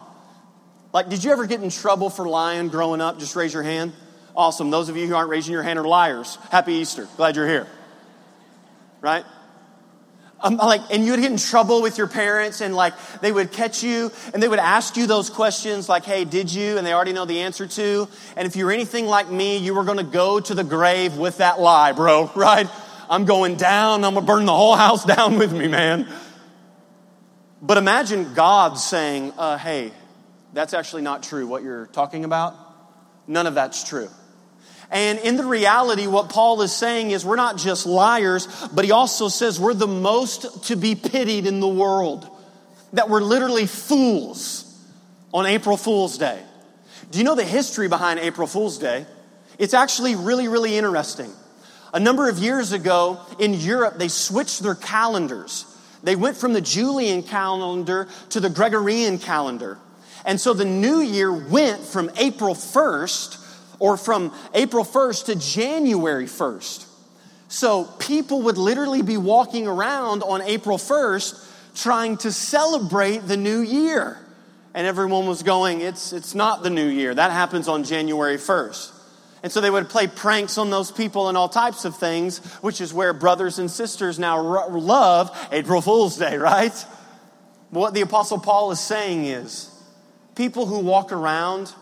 Like, 0.92 1.10
did 1.10 1.24
you 1.24 1.32
ever 1.32 1.46
get 1.46 1.62
in 1.62 1.70
trouble 1.70 2.10
for 2.10 2.28
lying 2.28 2.70
growing 2.70 3.00
up? 3.00 3.20
Just 3.20 3.36
raise 3.36 3.54
your 3.54 3.62
hand. 3.62 3.94
Awesome. 4.36 4.72
Those 4.72 4.90
of 4.90 4.98
you 4.98 5.06
who 5.06 5.16
aren't 5.16 5.30
raising 5.30 5.54
your 5.54 5.62
hand 5.62 5.78
are 5.78 5.88
liars. 5.88 6.38
Happy 6.50 6.74
Easter. 6.74 7.08
Glad 7.16 7.36
you're 7.36 7.48
here. 7.48 7.68
Right? 9.02 9.24
Um, 10.42 10.56
like, 10.56 10.82
and 10.90 11.04
you 11.04 11.12
would 11.12 11.20
get 11.20 11.32
in 11.32 11.38
trouble 11.38 11.82
with 11.82 11.98
your 11.98 12.08
parents, 12.08 12.62
and 12.62 12.74
like 12.74 12.94
they 13.20 13.32
would 13.32 13.52
catch 13.52 13.84
you, 13.84 14.12
and 14.34 14.42
they 14.42 14.48
would 14.48 14.60
ask 14.60 14.96
you 14.96 15.06
those 15.06 15.30
questions, 15.30 15.90
like, 15.90 16.06
"Hey, 16.06 16.24
did 16.24 16.54
you?" 16.54 16.78
And 16.78 16.88
they 16.88 16.94
already 16.94 17.12
know 17.12 17.26
the 17.26 17.42
answer 17.42 17.68
to. 17.68 18.08
And 18.38 18.48
if 18.48 18.56
you're 18.56 18.72
anything 18.72 19.06
like 19.06 19.30
me, 19.30 19.58
you 19.58 19.74
were 19.74 19.84
going 19.84 19.98
to 19.98 20.04
go 20.04 20.40
to 20.40 20.54
the 20.54 20.64
grave 20.64 21.18
with 21.18 21.38
that 21.38 21.60
lie, 21.60 21.92
bro. 21.92 22.32
Right? 22.40 22.68
I'm 23.10 23.26
going 23.26 23.56
down. 23.56 24.06
I'm 24.06 24.14
to 24.14 24.22
burn 24.22 24.46
the 24.46 24.56
whole 24.56 24.76
house 24.76 25.04
down 25.16 25.38
with 25.38 25.52
me, 25.52 25.68
man. 25.68 26.08
But 27.62 27.78
imagine 27.78 28.34
God 28.34 28.78
saying, 28.78 29.34
uh, 29.38 29.58
"Hey, 29.58 29.92
that's 30.54 30.74
actually 30.74 31.02
not 31.02 31.22
true. 31.22 31.48
What 31.48 31.64
you're 31.64 31.88
talking 31.88 32.24
about, 32.24 32.56
none 33.28 33.46
of 33.46 33.56
that's 33.56 33.84
true." 33.84 34.10
And 34.92 35.20
in 35.20 35.38
the 35.38 35.46
reality, 35.46 36.08
what 36.08 36.30
Paul 36.30 36.62
is 36.62 36.76
saying 36.76 37.12
is 37.12 37.24
we're 37.24 37.36
not 37.36 37.58
just 37.58 37.86
liars, 37.86 38.48
but 38.74 38.86
he 38.86 38.92
also 38.92 39.28
says 39.28 39.60
we're 39.60 39.76
the 39.76 39.88
most 39.88 40.66
to 40.66 40.76
be 40.76 40.96
pitied 40.96 41.46
in 41.46 41.60
the 41.60 41.68
world. 41.68 42.28
That 42.94 43.10
we're 43.10 43.22
literally 43.22 43.68
fools 43.68 44.66
on 45.32 45.46
April 45.46 45.78
Fool's 45.78 46.18
Day. 46.18 46.42
Do 47.12 47.20
you 47.20 47.24
know 47.24 47.36
the 47.36 47.44
history 47.46 47.88
behind 47.88 48.20
April 48.20 48.48
Fool's 48.48 48.80
Day? 48.80 49.06
It's 49.60 49.74
actually 49.74 50.16
really, 50.16 50.48
really 50.48 50.76
interesting. 50.76 51.32
A 51.94 52.00
number 52.00 52.30
of 52.30 52.40
years 52.40 52.72
ago 52.72 53.20
in 53.40 53.54
Europe, 53.54 53.98
they 53.98 54.08
switched 54.08 54.62
their 54.62 54.76
calendars. 54.76 55.66
They 56.02 56.16
went 56.16 56.38
from 56.38 56.54
the 56.54 56.62
Julian 56.62 57.24
calendar 57.24 58.08
to 58.30 58.40
the 58.40 58.50
Gregorian 58.50 59.20
calendar. 59.20 59.78
And 60.26 60.40
so 60.40 60.54
the 60.54 60.66
new 60.66 61.00
year 61.00 61.32
went 61.32 61.82
from 61.82 62.10
April 62.18 62.56
1st 62.56 63.39
or 63.80 63.98
from 63.98 64.34
April 64.54 64.84
1st 64.84 65.26
to 65.26 65.36
January 65.36 66.26
1st. 66.26 66.86
So 67.48 67.86
people 67.86 68.44
would 68.44 68.58
literally 68.58 69.02
be 69.02 69.18
walking 69.18 69.68
around 69.68 70.22
on 70.22 70.42
April 70.42 70.78
1st 70.78 71.48
trying 71.76 72.18
to 72.18 72.32
celebrate 72.32 73.20
the 73.20 73.38
new 73.38 73.60
year. 73.60 74.18
And 74.74 74.86
everyone 74.86 75.26
was 75.26 75.42
going, 75.42 75.82
it's, 75.82 76.14
it's 76.14 76.36
not 76.36 76.62
the 76.62 76.70
new 76.70 76.86
year. 76.86 77.16
That 77.16 77.32
happens 77.32 77.68
on 77.68 77.84
January 77.84 78.38
1st. 78.38 78.96
And 79.42 79.52
so 79.52 79.62
they 79.62 79.70
would 79.70 79.90
play 79.90 80.08
pranks 80.08 80.58
on 80.58 80.70
those 80.70 80.92
people 80.92 81.30
and 81.30 81.38
all 81.38 81.50
types 81.50 81.86
of 81.86 81.96
things, 81.96 82.40
which 82.62 82.82
is 82.82 82.94
where 82.94 83.14
brothers 83.14 83.58
and 83.58 83.72
sisters 83.72 84.20
now 84.20 84.68
love 84.70 85.36
April 85.52 85.82
Fool's 85.82 86.18
Day, 86.18 86.38
right? 86.38 86.74
What 87.70 87.94
the 87.94 88.02
Apostle 88.02 88.40
Paul 88.40 88.72
is 88.72 88.80
saying 88.80 89.26
is 89.26 89.72
people 90.36 90.66
who 90.66 90.80
walk 90.80 91.12
around 91.12 91.74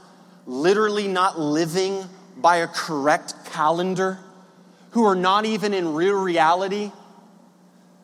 literally 0.48 1.08
not 1.08 1.38
living 1.38 2.04
by 2.38 2.58
a 2.58 2.68
correct 2.68 3.36
calendar, 3.46 4.18
who 4.92 5.06
are 5.06 5.16
not 5.16 5.46
even 5.46 5.74
in 5.74 5.94
real 5.94 6.20
reality, 6.20 6.92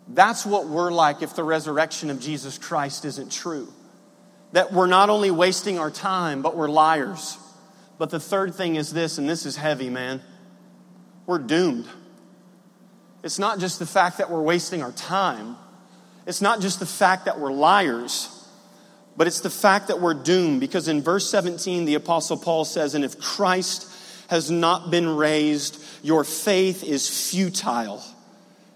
that's 0.08 0.46
what 0.46 0.68
we're 0.68 0.92
like 0.92 1.22
if 1.22 1.36
the 1.36 1.44
resurrection 1.44 2.10
of 2.10 2.20
Jesus 2.20 2.58
Christ 2.58 3.06
isn't 3.06 3.32
true. 3.32 3.72
That 4.52 4.72
we're 4.72 4.88
not 4.88 5.10
only 5.10 5.32
wasting 5.32 5.80
our 5.80 5.90
time, 5.90 6.42
but 6.42 6.56
we're 6.56 6.68
liars. 6.68 7.38
But 7.98 8.10
the 8.10 8.20
third 8.20 8.54
thing 8.54 8.76
is 8.76 8.92
this, 8.92 9.18
and 9.18 9.28
this 9.28 9.46
is 9.46 9.56
heavy, 9.56 9.90
man. 9.90 10.22
We're 11.26 11.40
doomed. 11.40 11.88
It's 13.24 13.40
not 13.40 13.60
just 13.60 13.80
the 13.80 13.86
fact 13.86 14.18
that 14.18 14.30
we're 14.30 14.42
wasting 14.42 14.84
our 14.84 14.92
time, 14.92 15.56
it's 16.28 16.42
not 16.42 16.62
just 16.62 16.80
the 16.80 16.86
fact 16.86 17.26
that 17.26 17.40
we're 17.40 17.52
liars. 17.52 18.43
But 19.16 19.28
it's 19.28 19.42
the 19.42 19.50
fact 19.50 19.90
that 19.90 20.02
we're 20.02 20.16
doomed 20.16 20.60
because 20.60 20.88
in 20.88 21.02
verse 21.02 21.30
17, 21.30 21.86
the 21.86 21.96
Apostle 21.96 22.38
Paul 22.38 22.66
says, 22.66 22.96
And 22.96 23.06
if 23.06 23.20
Christ 23.20 23.88
has 24.30 24.50
not 24.50 24.90
been 24.90 25.08
raised, 25.08 25.84
your 26.02 26.24
faith 26.24 26.84
is 26.84 27.30
futile 27.30 28.04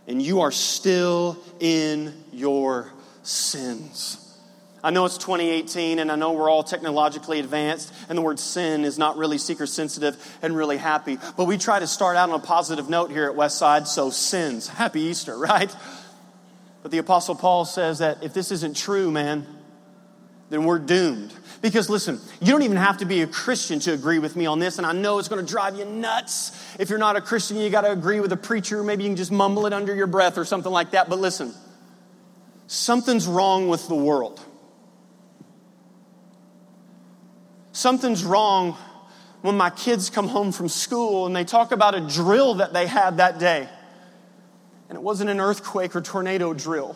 and 0.07 0.21
you 0.21 0.41
are 0.41 0.51
still 0.51 1.37
in 1.59 2.13
your 2.31 2.91
sins. 3.23 4.23
I 4.83 4.91
know 4.91 5.05
it's 5.05 5.17
2018 5.17 5.99
and 5.99 6.11
I 6.11 6.15
know 6.15 6.33
we're 6.33 6.49
all 6.49 6.63
technologically 6.63 7.39
advanced 7.39 7.91
and 8.07 8.17
the 8.17 8.21
word 8.21 8.39
sin 8.39 8.85
is 8.85 8.97
not 8.97 9.17
really 9.17 9.39
seeker 9.39 9.65
sensitive 9.65 10.37
and 10.41 10.55
really 10.55 10.77
happy. 10.77 11.17
But 11.35 11.45
we 11.45 11.57
try 11.57 11.79
to 11.79 11.87
start 11.87 12.15
out 12.15 12.29
on 12.29 12.39
a 12.39 12.43
positive 12.43 12.89
note 12.89 13.09
here 13.09 13.29
at 13.29 13.35
Westside, 13.35 13.87
so 13.87 14.11
sins. 14.11 14.67
Happy 14.67 15.01
Easter, 15.01 15.37
right? 15.37 15.75
But 16.83 16.91
the 16.91 16.99
Apostle 16.99 17.35
Paul 17.35 17.65
says 17.65 17.99
that 17.99 18.23
if 18.23 18.33
this 18.33 18.51
isn't 18.51 18.77
true, 18.77 19.11
man, 19.11 19.45
then 20.49 20.63
we're 20.63 20.79
doomed. 20.79 21.33
Because 21.61 21.89
listen, 21.89 22.19
you 22.39 22.51
don't 22.51 22.61
even 22.61 22.77
have 22.77 22.99
to 22.99 23.05
be 23.05 23.21
a 23.21 23.27
Christian 23.27 23.79
to 23.81 23.93
agree 23.93 24.19
with 24.19 24.35
me 24.35 24.45
on 24.45 24.59
this, 24.59 24.77
and 24.77 24.85
I 24.85 24.91
know 24.91 25.19
it's 25.19 25.27
to 25.27 25.41
drive 25.41 25.75
you 25.75 25.85
nuts. 25.85 26.51
If 26.79 26.89
you're 26.89 26.99
not 26.99 27.15
a 27.15 27.21
Christian, 27.21 27.57
you 27.57 27.69
got 27.69 27.81
to 27.81 27.91
agree 27.91 28.19
with 28.19 28.31
a 28.31 28.37
preacher. 28.37 28.83
Maybe 28.83 29.03
you 29.03 29.09
can 29.09 29.17
just 29.17 29.31
mumble 29.31 29.65
it 29.65 29.73
under 29.73 29.93
your 29.95 30.07
breath 30.07 30.37
or 30.37 30.45
something 30.45 30.71
like 30.71 30.91
that. 30.91 31.09
But 31.09 31.19
listen, 31.19 31.53
something's 32.67 33.27
wrong 33.27 33.67
with 33.67 33.87
the 33.87 33.95
world. 33.95 34.39
Something's 37.71 38.23
wrong 38.23 38.77
when 39.41 39.57
my 39.57 39.69
kids 39.69 40.09
come 40.09 40.27
home 40.27 40.51
from 40.51 40.67
school 40.67 41.25
and 41.25 41.35
they 41.35 41.43
talk 41.43 41.71
about 41.71 41.95
a 41.95 42.01
drill 42.01 42.55
that 42.55 42.73
they 42.73 42.87
had 42.87 43.17
that 43.17 43.39
day. 43.39 43.67
And 44.89 44.97
it 44.97 45.01
wasn't 45.01 45.29
an 45.29 45.39
earthquake 45.39 45.95
or 45.95 46.01
tornado 46.01 46.53
drill. 46.53 46.95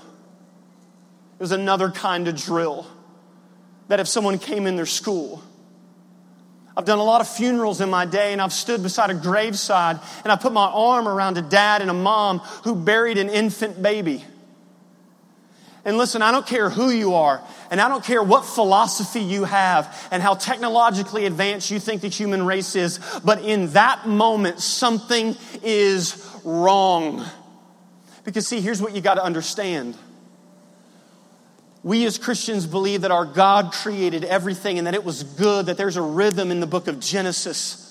It 1.35 1.41
was 1.41 1.51
another 1.51 1.91
kind 1.91 2.27
of 2.27 2.35
drill 2.35 2.87
that 3.91 3.99
if 3.99 4.07
someone 4.07 4.39
came 4.39 4.67
in 4.67 4.77
their 4.77 4.85
school, 4.85 5.43
I've 6.77 6.85
done 6.85 6.99
a 6.99 7.03
lot 7.03 7.19
of 7.19 7.27
funerals 7.27 7.81
in 7.81 7.89
my 7.89 8.05
day, 8.05 8.31
and 8.31 8.41
I've 8.41 8.53
stood 8.53 8.81
beside 8.81 9.09
a 9.09 9.13
graveside 9.13 9.99
and 10.23 10.31
I 10.31 10.37
put 10.37 10.53
my 10.53 10.65
arm 10.65 11.09
around 11.09 11.37
a 11.37 11.41
dad 11.41 11.81
and 11.81 11.91
a 11.91 11.93
mom 11.93 12.39
who 12.63 12.73
buried 12.73 13.17
an 13.17 13.27
infant 13.27 13.81
baby. 13.81 14.23
And 15.83 15.97
listen, 15.97 16.21
I 16.21 16.31
don't 16.31 16.47
care 16.47 16.69
who 16.69 16.89
you 16.89 17.15
are, 17.15 17.43
and 17.69 17.81
I 17.81 17.89
don't 17.89 18.01
care 18.01 18.23
what 18.23 18.45
philosophy 18.45 19.19
you 19.19 19.43
have 19.43 19.93
and 20.09 20.23
how 20.23 20.35
technologically 20.35 21.25
advanced 21.25 21.69
you 21.69 21.81
think 21.81 21.99
the 21.99 22.07
human 22.07 22.45
race 22.45 22.77
is, 22.77 22.97
but 23.25 23.41
in 23.41 23.73
that 23.73 24.07
moment, 24.07 24.61
something 24.61 25.35
is 25.63 26.25
wrong. 26.45 27.25
Because, 28.23 28.47
see, 28.47 28.61
here's 28.61 28.81
what 28.81 28.95
you 28.95 29.01
got 29.01 29.15
to 29.15 29.23
understand. 29.23 29.97
We 31.83 32.05
as 32.05 32.17
Christians 32.17 32.67
believe 32.67 33.01
that 33.01 33.11
our 33.11 33.25
God 33.25 33.73
created 33.73 34.23
everything 34.23 34.77
and 34.77 34.85
that 34.85 34.93
it 34.93 35.03
was 35.03 35.23
good, 35.23 35.65
that 35.65 35.77
there's 35.77 35.97
a 35.97 36.01
rhythm 36.01 36.51
in 36.51 36.59
the 36.59 36.67
book 36.67 36.87
of 36.87 36.99
Genesis. 36.99 37.87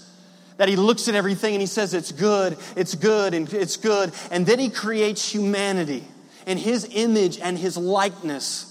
That 0.59 0.68
he 0.68 0.76
looks 0.76 1.09
at 1.09 1.14
everything 1.14 1.54
and 1.54 1.61
he 1.61 1.66
says, 1.66 1.94
It's 1.94 2.12
good, 2.12 2.56
it's 2.76 2.94
good, 2.94 3.35
and 3.35 3.52
it's 3.52 3.76
good. 3.76 4.12
And 4.30 4.47
then 4.47 4.59
he 4.59 4.70
creates 4.70 5.32
humanity 5.32 6.04
in 6.47 6.59
his 6.59 6.88
image 6.92 7.38
and 7.38 7.59
his 7.59 7.76
likeness. 7.76 8.66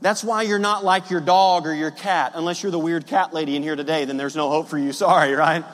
That's 0.00 0.24
why 0.24 0.42
you're 0.42 0.58
not 0.58 0.84
like 0.84 1.10
your 1.10 1.20
dog 1.20 1.66
or 1.66 1.74
your 1.74 1.90
cat, 1.90 2.32
unless 2.34 2.62
you're 2.62 2.72
the 2.72 2.78
weird 2.78 3.06
cat 3.06 3.34
lady 3.34 3.56
in 3.56 3.62
here 3.62 3.76
today, 3.76 4.04
then 4.04 4.16
there's 4.16 4.36
no 4.36 4.48
hope 4.48 4.68
for 4.68 4.78
you. 4.78 4.92
Sorry, 4.94 5.34
right? 5.34 5.64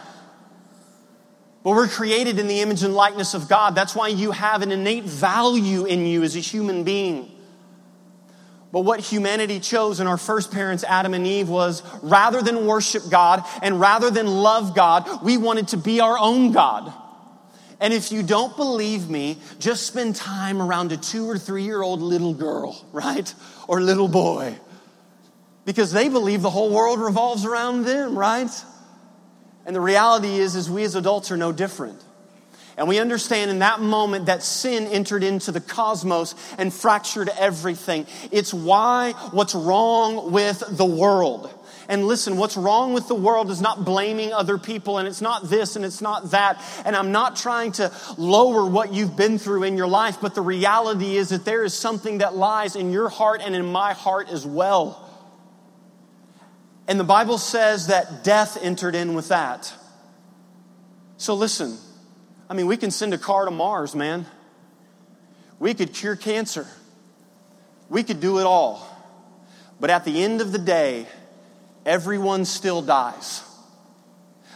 But 1.62 1.70
we're 1.70 1.88
created 1.88 2.38
in 2.38 2.48
the 2.48 2.60
image 2.60 2.82
and 2.82 2.94
likeness 2.94 3.32
of 3.32 3.48
God. 3.48 3.74
That's 3.74 3.94
why 3.94 4.08
you 4.08 4.32
have 4.32 4.60
an 4.60 4.70
innate 4.70 5.04
value 5.04 5.86
in 5.86 6.04
you 6.04 6.22
as 6.22 6.36
a 6.36 6.40
human 6.40 6.84
being. 6.84 7.33
But 8.74 8.80
what 8.80 8.98
humanity 8.98 9.60
chose 9.60 10.00
in 10.00 10.08
our 10.08 10.16
first 10.16 10.50
parents, 10.50 10.82
Adam 10.82 11.14
and 11.14 11.24
Eve, 11.24 11.48
was 11.48 11.84
rather 12.02 12.42
than 12.42 12.66
worship 12.66 13.08
God 13.08 13.44
and 13.62 13.78
rather 13.78 14.10
than 14.10 14.26
love 14.26 14.74
God, 14.74 15.22
we 15.22 15.36
wanted 15.36 15.68
to 15.68 15.76
be 15.76 16.00
our 16.00 16.18
own 16.18 16.50
God. 16.50 16.92
And 17.78 17.94
if 17.94 18.10
you 18.10 18.24
don't 18.24 18.56
believe 18.56 19.08
me, 19.08 19.38
just 19.60 19.86
spend 19.86 20.16
time 20.16 20.60
around 20.60 20.90
a 20.90 20.96
two 20.96 21.30
or 21.30 21.38
three 21.38 21.62
year 21.62 21.82
old 21.82 22.02
little 22.02 22.34
girl, 22.34 22.84
right? 22.90 23.32
Or 23.68 23.80
little 23.80 24.08
boy. 24.08 24.58
Because 25.64 25.92
they 25.92 26.08
believe 26.08 26.42
the 26.42 26.50
whole 26.50 26.74
world 26.74 26.98
revolves 26.98 27.44
around 27.44 27.84
them, 27.84 28.18
right? 28.18 28.50
And 29.66 29.76
the 29.76 29.80
reality 29.80 30.34
is, 30.34 30.56
is 30.56 30.68
we 30.68 30.82
as 30.82 30.96
adults 30.96 31.30
are 31.30 31.36
no 31.36 31.52
different. 31.52 32.02
And 32.76 32.88
we 32.88 32.98
understand 32.98 33.50
in 33.50 33.60
that 33.60 33.80
moment 33.80 34.26
that 34.26 34.42
sin 34.42 34.86
entered 34.86 35.22
into 35.22 35.52
the 35.52 35.60
cosmos 35.60 36.34
and 36.58 36.72
fractured 36.72 37.28
everything. 37.38 38.06
It's 38.32 38.52
why 38.52 39.12
what's 39.30 39.54
wrong 39.54 40.32
with 40.32 40.62
the 40.68 40.84
world. 40.84 41.52
And 41.88 42.06
listen, 42.06 42.36
what's 42.36 42.56
wrong 42.56 42.94
with 42.94 43.08
the 43.08 43.14
world 43.14 43.50
is 43.50 43.60
not 43.60 43.84
blaming 43.84 44.32
other 44.32 44.56
people, 44.58 44.98
and 44.98 45.06
it's 45.06 45.20
not 45.20 45.50
this 45.50 45.76
and 45.76 45.84
it's 45.84 46.00
not 46.00 46.30
that. 46.30 46.60
And 46.84 46.96
I'm 46.96 47.12
not 47.12 47.36
trying 47.36 47.72
to 47.72 47.92
lower 48.16 48.66
what 48.66 48.92
you've 48.92 49.16
been 49.16 49.38
through 49.38 49.64
in 49.64 49.76
your 49.76 49.86
life, 49.86 50.16
but 50.20 50.34
the 50.34 50.40
reality 50.40 51.16
is 51.16 51.28
that 51.28 51.44
there 51.44 51.62
is 51.62 51.74
something 51.74 52.18
that 52.18 52.34
lies 52.34 52.74
in 52.74 52.90
your 52.90 53.08
heart 53.08 53.42
and 53.44 53.54
in 53.54 53.66
my 53.66 53.92
heart 53.92 54.28
as 54.30 54.46
well. 54.46 55.00
And 56.88 56.98
the 56.98 57.04
Bible 57.04 57.38
says 57.38 57.88
that 57.88 58.24
death 58.24 58.58
entered 58.60 58.94
in 58.94 59.14
with 59.14 59.28
that. 59.28 59.72
So 61.16 61.34
listen, 61.34 61.78
I 62.54 62.56
mean, 62.56 62.68
we 62.68 62.76
can 62.76 62.92
send 62.92 63.12
a 63.12 63.18
car 63.18 63.46
to 63.46 63.50
Mars, 63.50 63.96
man. 63.96 64.26
We 65.58 65.74
could 65.74 65.92
cure 65.92 66.14
cancer. 66.14 66.68
We 67.88 68.04
could 68.04 68.20
do 68.20 68.38
it 68.38 68.44
all. 68.44 68.86
But 69.80 69.90
at 69.90 70.04
the 70.04 70.22
end 70.22 70.40
of 70.40 70.52
the 70.52 70.60
day, 70.60 71.08
everyone 71.84 72.44
still 72.44 72.80
dies. 72.80 73.42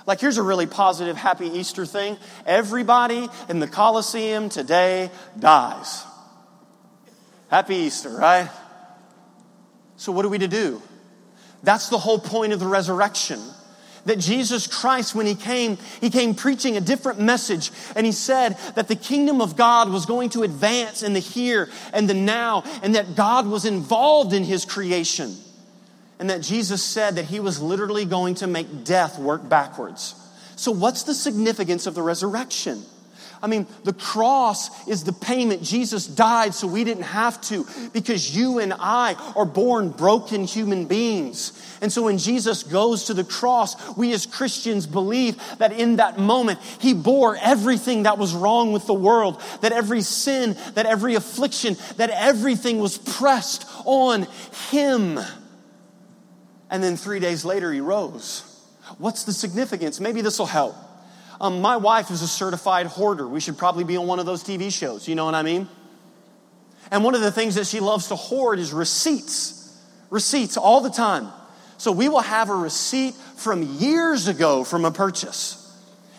Like, 0.07 0.21
here's 0.21 0.39
a 0.39 0.45
really 0.45 0.67
positive, 0.67 1.17
happy 1.17 1.49
Easter 1.49 1.85
thing 1.85 2.19
everybody 2.47 3.29
in 3.49 3.59
the 3.59 3.67
Colosseum 3.67 4.49
today 4.49 5.11
dies. 5.37 6.05
Happy 7.51 7.75
Easter, 7.75 8.11
right? 8.11 8.49
So, 9.97 10.13
what 10.13 10.25
are 10.25 10.29
we 10.29 10.39
to 10.39 10.47
do? 10.47 10.81
That's 11.65 11.89
the 11.89 11.99
whole 11.99 12.21
point 12.21 12.53
of 12.53 12.61
the 12.61 12.69
resurrection. 12.69 13.41
That 14.09 14.19
Jesus 14.19 14.67
Christ, 14.67 15.15
when 15.15 15.27
He 15.27 15.35
came, 15.35 15.77
He 16.01 16.09
came 16.09 16.35
preaching 16.35 16.79
a 16.79 16.81
different 16.81 17.21
message. 17.21 17.71
And 17.95 18.07
He 18.07 18.13
said 18.13 18.57
that 18.75 18.89
the 18.89 18.97
kingdom 18.97 19.43
of 19.43 19.55
God 19.55 19.91
was 19.91 20.07
going 20.07 20.31
to 20.31 20.45
advance 20.45 21.03
in 21.03 21.13
the 21.13 21.19
here 21.19 21.69
and 21.93 22.09
the 22.09 22.15
now, 22.15 22.65
and 22.83 22.95
that 22.95 23.17
God 23.17 23.47
was 23.47 23.67
involved 23.67 24.33
in 24.33 24.45
His 24.45 24.65
creation. 24.65 25.37
And 26.19 26.31
that 26.31 26.41
Jesus 26.41 26.83
said 26.83 27.17
that 27.17 27.27
He 27.27 27.39
was 27.39 27.61
literally 27.61 28.07
going 28.07 28.37
to 28.37 28.47
make 28.47 28.83
death 28.83 29.19
work 29.19 29.47
backwards. 29.47 30.15
So, 30.57 30.73
what's 30.73 31.03
the 31.03 31.15
significance 31.15 31.87
of 31.87 31.95
the 31.95 32.03
resurrection? 32.03 32.83
I 33.41 33.47
mean, 33.47 33.67
the 33.85 33.93
cross 33.93 34.89
is 34.89 35.05
the 35.05 35.13
payment. 35.13 35.63
Jesus 35.63 36.07
died 36.07 36.55
so 36.55 36.67
we 36.67 36.83
didn't 36.85 37.05
have 37.05 37.41
to 37.43 37.67
because 37.93 38.35
you 38.37 38.59
and 38.59 38.75
I 38.77 39.15
are 39.37 39.45
born 39.45 39.91
broken 39.91 40.45
human 40.45 40.87
beings. 40.87 41.53
And 41.81 41.93
so 41.93 42.03
when 42.03 42.19
Jesus 42.19 42.65
goes 42.65 43.05
to 43.05 43.15
the 43.15 43.25
cross, 43.25 43.97
we 43.97 44.13
as 44.13 44.27
Christians 44.27 44.87
believe 44.87 45.41
that 45.59 45.73
in 45.73 45.97
that 45.97 46.19
moment, 46.19 46.59
He 46.81 46.95
bore 46.95 47.37
everything 47.37 48.05
that 48.05 48.19
was 48.19 48.35
wrong 48.35 48.73
with 48.73 48.87
the 48.87 48.95
world, 48.95 49.41
that 49.61 49.73
every 49.73 50.03
sin, 50.03 50.57
that 50.75 50.87
every 50.87 51.15
affliction, 51.15 51.77
that 51.97 52.11
everything 52.11 52.79
was 52.79 52.99
pressed 52.99 53.67
on 53.85 54.27
Him. 54.71 55.21
And 56.71 56.83
then 56.83 56.97
three 56.97 57.21
days 57.21 57.45
later, 57.45 57.73
He 57.73 57.81
rose. 57.81 58.45
What's 58.99 59.25
the 59.25 59.33
significance? 59.33 60.01
Maybe 60.01 60.23
this 60.23 60.39
will 60.39 60.47
help. 60.47 60.75
Um, 61.41 61.61
my 61.61 61.77
wife 61.77 62.11
is 62.11 62.23
a 62.23 62.29
certified 62.29 62.87
hoarder. 62.87 63.27
We 63.27 63.41
should 63.41 63.57
probably 63.57 63.85
be 63.85 63.97
on 63.97 64.07
one 64.07 64.19
of 64.19 64.27
those 64.27 64.43
TV 64.43 64.73
shows. 64.73 65.07
You 65.07 65.15
know 65.15 65.25
what 65.25 65.35
I 65.35 65.43
mean? 65.43 65.69
And 66.91 67.05
one 67.05 67.15
of 67.15 67.21
the 67.21 67.31
things 67.31 67.55
that 67.57 67.67
she 67.67 67.81
loves 67.81 68.09
to 68.09 68.17
hoard 68.17 68.59
is 68.59 68.73
receipts. 68.73 69.55
Receipts 70.11 70.57
all 70.57 70.81
the 70.81 70.91
time. 70.91 71.29
So 71.77 71.93
we 71.93 72.09
will 72.09 72.21
have 72.21 72.51
a 72.51 72.55
receipt 72.55 73.15
from 73.37 73.63
years 73.63 74.27
ago 74.27 74.65
from 74.65 74.85
a 74.85 74.91
purchase. 74.91 75.65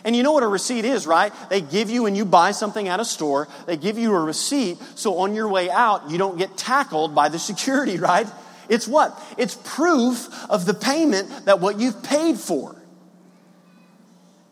And 0.06 0.16
you 0.16 0.24
know 0.24 0.32
what 0.32 0.44
a 0.44 0.48
receipt 0.48 0.86
is, 0.86 1.06
right? 1.06 1.34
They 1.50 1.60
give 1.60 1.90
you 1.90 2.04
when 2.04 2.16
you 2.16 2.24
buy 2.24 2.52
something 2.52 2.88
at 2.88 3.02
a 3.02 3.06
store, 3.06 3.50
they 3.66 3.76
give 3.76 3.98
you 3.98 4.14
a 4.14 4.20
receipt 4.20 4.78
so 4.96 5.18
on 5.20 5.36
your 5.36 5.50
way 5.50 5.70
out 5.70 6.10
you 6.10 6.18
don't 6.18 6.38
get 6.38 6.56
tackled 6.56 7.14
by 7.14 7.28
the 7.28 7.40
security, 7.50 7.98
right? 7.98 8.28
It's 8.70 8.88
what? 8.88 9.20
It's 9.38 9.58
proof 9.64 10.30
of 10.50 10.66
the 10.66 10.74
payment 10.74 11.46
that 11.46 11.60
what 11.60 11.80
you've 11.80 12.02
paid 12.04 12.38
for. 12.38 12.76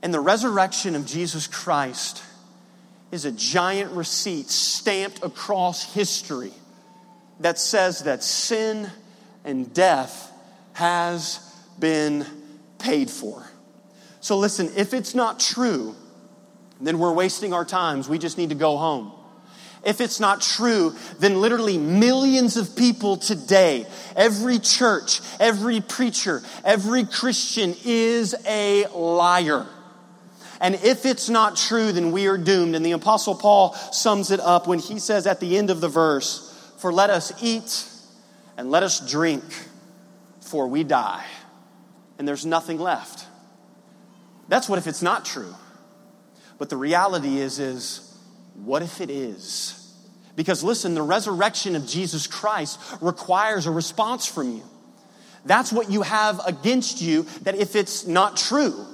And 0.01 0.13
the 0.13 0.19
resurrection 0.19 0.95
of 0.95 1.05
Jesus 1.05 1.47
Christ 1.47 2.23
is 3.11 3.25
a 3.25 3.31
giant 3.31 3.91
receipt 3.91 4.49
stamped 4.49 5.23
across 5.23 5.93
history 5.93 6.51
that 7.39 7.57
says 7.59 8.03
that 8.03 8.23
sin 8.23 8.89
and 9.45 9.73
death 9.73 10.31
has 10.73 11.39
been 11.79 12.25
paid 12.79 13.09
for. 13.09 13.43
So 14.19 14.37
listen, 14.37 14.71
if 14.75 14.93
it's 14.93 15.15
not 15.15 15.39
true, 15.39 15.95
then 16.81 16.99
we're 16.99 17.13
wasting 17.13 17.53
our 17.53 17.65
times. 17.65 18.09
We 18.09 18.17
just 18.17 18.37
need 18.37 18.49
to 18.49 18.55
go 18.55 18.77
home. 18.77 19.11
If 19.85 20.01
it's 20.01 20.19
not 20.19 20.41
true, 20.41 20.95
then 21.19 21.39
literally 21.39 21.77
millions 21.77 22.57
of 22.57 22.75
people 22.75 23.17
today, 23.17 23.85
every 24.15 24.59
church, 24.59 25.21
every 25.39 25.81
preacher, 25.81 26.41
every 26.65 27.05
Christian 27.05 27.75
is 27.85 28.35
a 28.45 28.87
liar. 28.87 29.65
And 30.59 30.75
if 30.75 31.05
it's 31.05 31.29
not 31.29 31.55
true, 31.55 31.91
then 31.91 32.11
we 32.11 32.27
are 32.27 32.37
doomed. 32.37 32.75
And 32.75 32.85
the 32.85 32.93
Apostle 32.93 33.35
Paul 33.35 33.73
sums 33.73 34.31
it 34.31 34.39
up 34.39 34.67
when 34.67 34.79
he 34.79 34.99
says 34.99 35.27
at 35.27 35.39
the 35.39 35.57
end 35.57 35.69
of 35.69 35.81
the 35.81 35.89
verse, 35.89 36.73
For 36.77 36.91
let 36.91 37.09
us 37.09 37.31
eat 37.43 37.87
and 38.57 38.71
let 38.71 38.83
us 38.83 38.99
drink, 39.09 39.43
for 40.41 40.67
we 40.67 40.83
die. 40.83 41.25
And 42.17 42.27
there's 42.27 42.45
nothing 42.45 42.79
left. 42.79 43.27
That's 44.47 44.67
what 44.67 44.79
if 44.79 44.87
it's 44.87 45.01
not 45.01 45.25
true. 45.25 45.53
But 46.57 46.69
the 46.69 46.77
reality 46.77 47.37
is, 47.37 47.59
is 47.59 48.17
what 48.55 48.81
if 48.81 49.01
it 49.01 49.11
is? 49.11 49.73
Because 50.35 50.63
listen, 50.63 50.95
the 50.95 51.01
resurrection 51.01 51.75
of 51.75 51.85
Jesus 51.85 52.25
Christ 52.27 52.79
requires 53.01 53.67
a 53.67 53.71
response 53.71 54.25
from 54.25 54.55
you. 54.55 54.63
That's 55.45 55.71
what 55.71 55.89
you 55.89 56.01
have 56.01 56.41
against 56.45 57.01
you, 57.01 57.23
that 57.43 57.55
if 57.55 57.75
it's 57.75 58.05
not 58.05 58.37
true, 58.37 58.85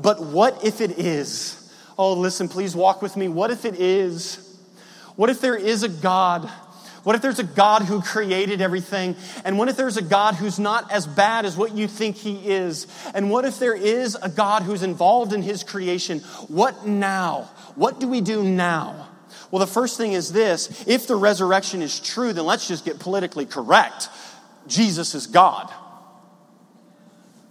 but 0.00 0.22
what 0.22 0.64
if 0.64 0.80
it 0.80 0.98
is? 0.98 1.54
Oh, 1.98 2.14
listen, 2.14 2.48
please 2.48 2.76
walk 2.76 3.02
with 3.02 3.16
me. 3.16 3.28
What 3.28 3.50
if 3.50 3.64
it 3.64 3.74
is? 3.74 4.44
What 5.16 5.30
if 5.30 5.40
there 5.40 5.56
is 5.56 5.82
a 5.82 5.88
God? 5.88 6.48
What 7.02 7.16
if 7.16 7.22
there's 7.22 7.40
a 7.40 7.44
God 7.44 7.82
who 7.82 8.00
created 8.00 8.60
everything? 8.60 9.16
And 9.44 9.58
what 9.58 9.68
if 9.68 9.76
there's 9.76 9.96
a 9.96 10.02
God 10.02 10.36
who's 10.36 10.58
not 10.58 10.92
as 10.92 11.06
bad 11.06 11.44
as 11.44 11.56
what 11.56 11.74
you 11.74 11.88
think 11.88 12.16
he 12.16 12.48
is? 12.48 12.86
And 13.14 13.30
what 13.30 13.44
if 13.44 13.58
there 13.58 13.74
is 13.74 14.16
a 14.20 14.28
God 14.28 14.62
who's 14.62 14.82
involved 14.82 15.32
in 15.32 15.42
his 15.42 15.64
creation? 15.64 16.20
What 16.48 16.86
now? 16.86 17.50
What 17.74 17.98
do 17.98 18.06
we 18.06 18.20
do 18.20 18.44
now? 18.44 19.08
Well, 19.50 19.60
the 19.60 19.66
first 19.66 19.96
thing 19.96 20.12
is 20.12 20.32
this 20.32 20.84
if 20.86 21.06
the 21.06 21.16
resurrection 21.16 21.82
is 21.82 21.98
true, 21.98 22.32
then 22.32 22.44
let's 22.44 22.68
just 22.68 22.84
get 22.84 23.00
politically 23.00 23.46
correct. 23.46 24.08
Jesus 24.68 25.14
is 25.14 25.26
God. 25.26 25.72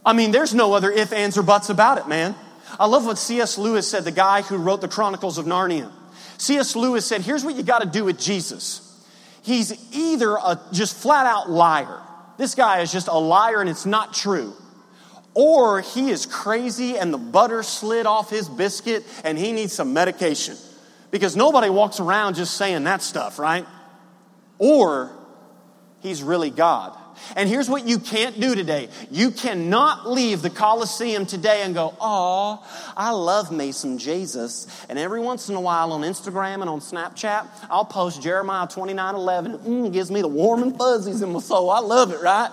I 0.07 0.13
mean, 0.13 0.31
there's 0.31 0.53
no 0.53 0.71
other 0.71 0.89
if, 0.89 1.11
ands, 1.11 1.37
or 1.37 1.43
buts 1.43 1.69
about 1.69 1.97
it, 1.97 2.07
man. 2.07 2.33
I 2.79 2.85
love 2.85 3.05
what 3.05 3.17
C.S. 3.17 3.57
Lewis 3.57 3.89
said, 3.89 4.05
the 4.05 4.11
guy 4.11 4.41
who 4.41 4.55
wrote 4.55 4.79
the 4.79 4.87
Chronicles 4.87 5.37
of 5.37 5.45
Narnia. 5.45 5.91
C.S. 6.37 6.77
Lewis 6.77 7.05
said, 7.05 7.21
here's 7.23 7.43
what 7.43 7.55
you 7.55 7.63
got 7.63 7.81
to 7.81 7.89
do 7.89 8.05
with 8.05 8.17
Jesus. 8.17 8.83
He's 9.43 9.73
either 9.93 10.37
a 10.37 10.61
just 10.71 10.95
flat 10.95 11.25
out 11.25 11.49
liar. 11.49 11.99
This 12.37 12.55
guy 12.55 12.79
is 12.79 12.89
just 12.89 13.09
a 13.09 13.19
liar 13.19 13.59
and 13.59 13.69
it's 13.69 13.85
not 13.85 14.13
true. 14.13 14.53
Or 15.33 15.81
he 15.81 16.09
is 16.09 16.25
crazy 16.25 16.97
and 16.97 17.13
the 17.13 17.17
butter 17.17 17.61
slid 17.61 18.05
off 18.05 18.29
his 18.29 18.47
biscuit 18.47 19.03
and 19.25 19.37
he 19.37 19.51
needs 19.51 19.73
some 19.73 19.91
medication. 19.91 20.55
Because 21.11 21.35
nobody 21.35 21.69
walks 21.69 21.99
around 21.99 22.35
just 22.35 22.55
saying 22.55 22.85
that 22.85 23.01
stuff, 23.01 23.39
right? 23.39 23.65
Or 24.57 25.11
he's 25.99 26.23
really 26.23 26.49
God. 26.49 26.96
And 27.35 27.49
here's 27.49 27.69
what 27.69 27.87
you 27.87 27.99
can't 27.99 28.39
do 28.39 28.55
today. 28.55 28.89
You 29.11 29.31
cannot 29.31 30.09
leave 30.09 30.41
the 30.41 30.49
Coliseum 30.49 31.25
today 31.25 31.61
and 31.63 31.73
go, 31.73 31.93
Oh, 31.99 32.65
I 32.95 33.11
love 33.11 33.51
me 33.51 33.71
some 33.71 33.97
Jesus. 33.97 34.67
And 34.89 34.97
every 34.97 35.19
once 35.19 35.49
in 35.49 35.55
a 35.55 35.61
while 35.61 35.91
on 35.93 36.01
Instagram 36.01 36.61
and 36.61 36.69
on 36.69 36.79
Snapchat, 36.79 37.47
I'll 37.69 37.85
post 37.85 38.21
Jeremiah 38.21 38.67
29 38.67 39.15
11. 39.15 39.57
Mm, 39.59 39.93
gives 39.93 40.11
me 40.11 40.21
the 40.21 40.27
warm 40.27 40.63
and 40.63 40.77
fuzzies 40.77 41.21
in 41.21 41.31
my 41.31 41.39
soul. 41.39 41.69
I 41.69 41.79
love 41.79 42.11
it, 42.11 42.21
right? 42.21 42.51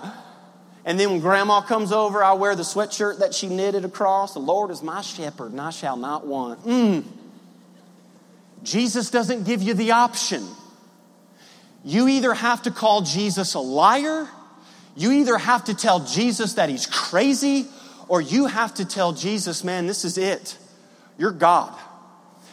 And 0.84 1.00
then 1.00 1.10
when 1.10 1.20
grandma 1.20 1.62
comes 1.62 1.92
over, 1.92 2.22
I 2.22 2.34
wear 2.34 2.54
the 2.54 2.62
sweatshirt 2.62 3.20
that 3.20 3.32
she 3.32 3.48
knitted 3.48 3.84
across. 3.84 4.34
The 4.34 4.40
Lord 4.40 4.70
is 4.70 4.82
my 4.82 5.00
shepherd, 5.00 5.52
and 5.52 5.60
I 5.60 5.70
shall 5.70 5.96
not 5.96 6.26
want. 6.26 6.64
Mm. 6.64 7.04
Jesus 8.62 9.10
doesn't 9.10 9.44
give 9.44 9.62
you 9.62 9.74
the 9.74 9.92
option. 9.92 10.46
You 11.84 12.08
either 12.08 12.34
have 12.34 12.62
to 12.62 12.70
call 12.70 13.02
Jesus 13.02 13.54
a 13.54 13.60
liar 13.60 14.28
you 14.96 15.12
either 15.12 15.36
have 15.36 15.64
to 15.64 15.74
tell 15.74 16.00
Jesus 16.00 16.54
that 16.54 16.68
he's 16.68 16.86
crazy, 16.86 17.66
or 18.08 18.20
you 18.20 18.46
have 18.46 18.74
to 18.74 18.84
tell 18.84 19.12
Jesus, 19.12 19.64
man, 19.64 19.86
this 19.86 20.04
is 20.04 20.18
it. 20.18 20.56
You're 21.18 21.32
God. 21.32 21.74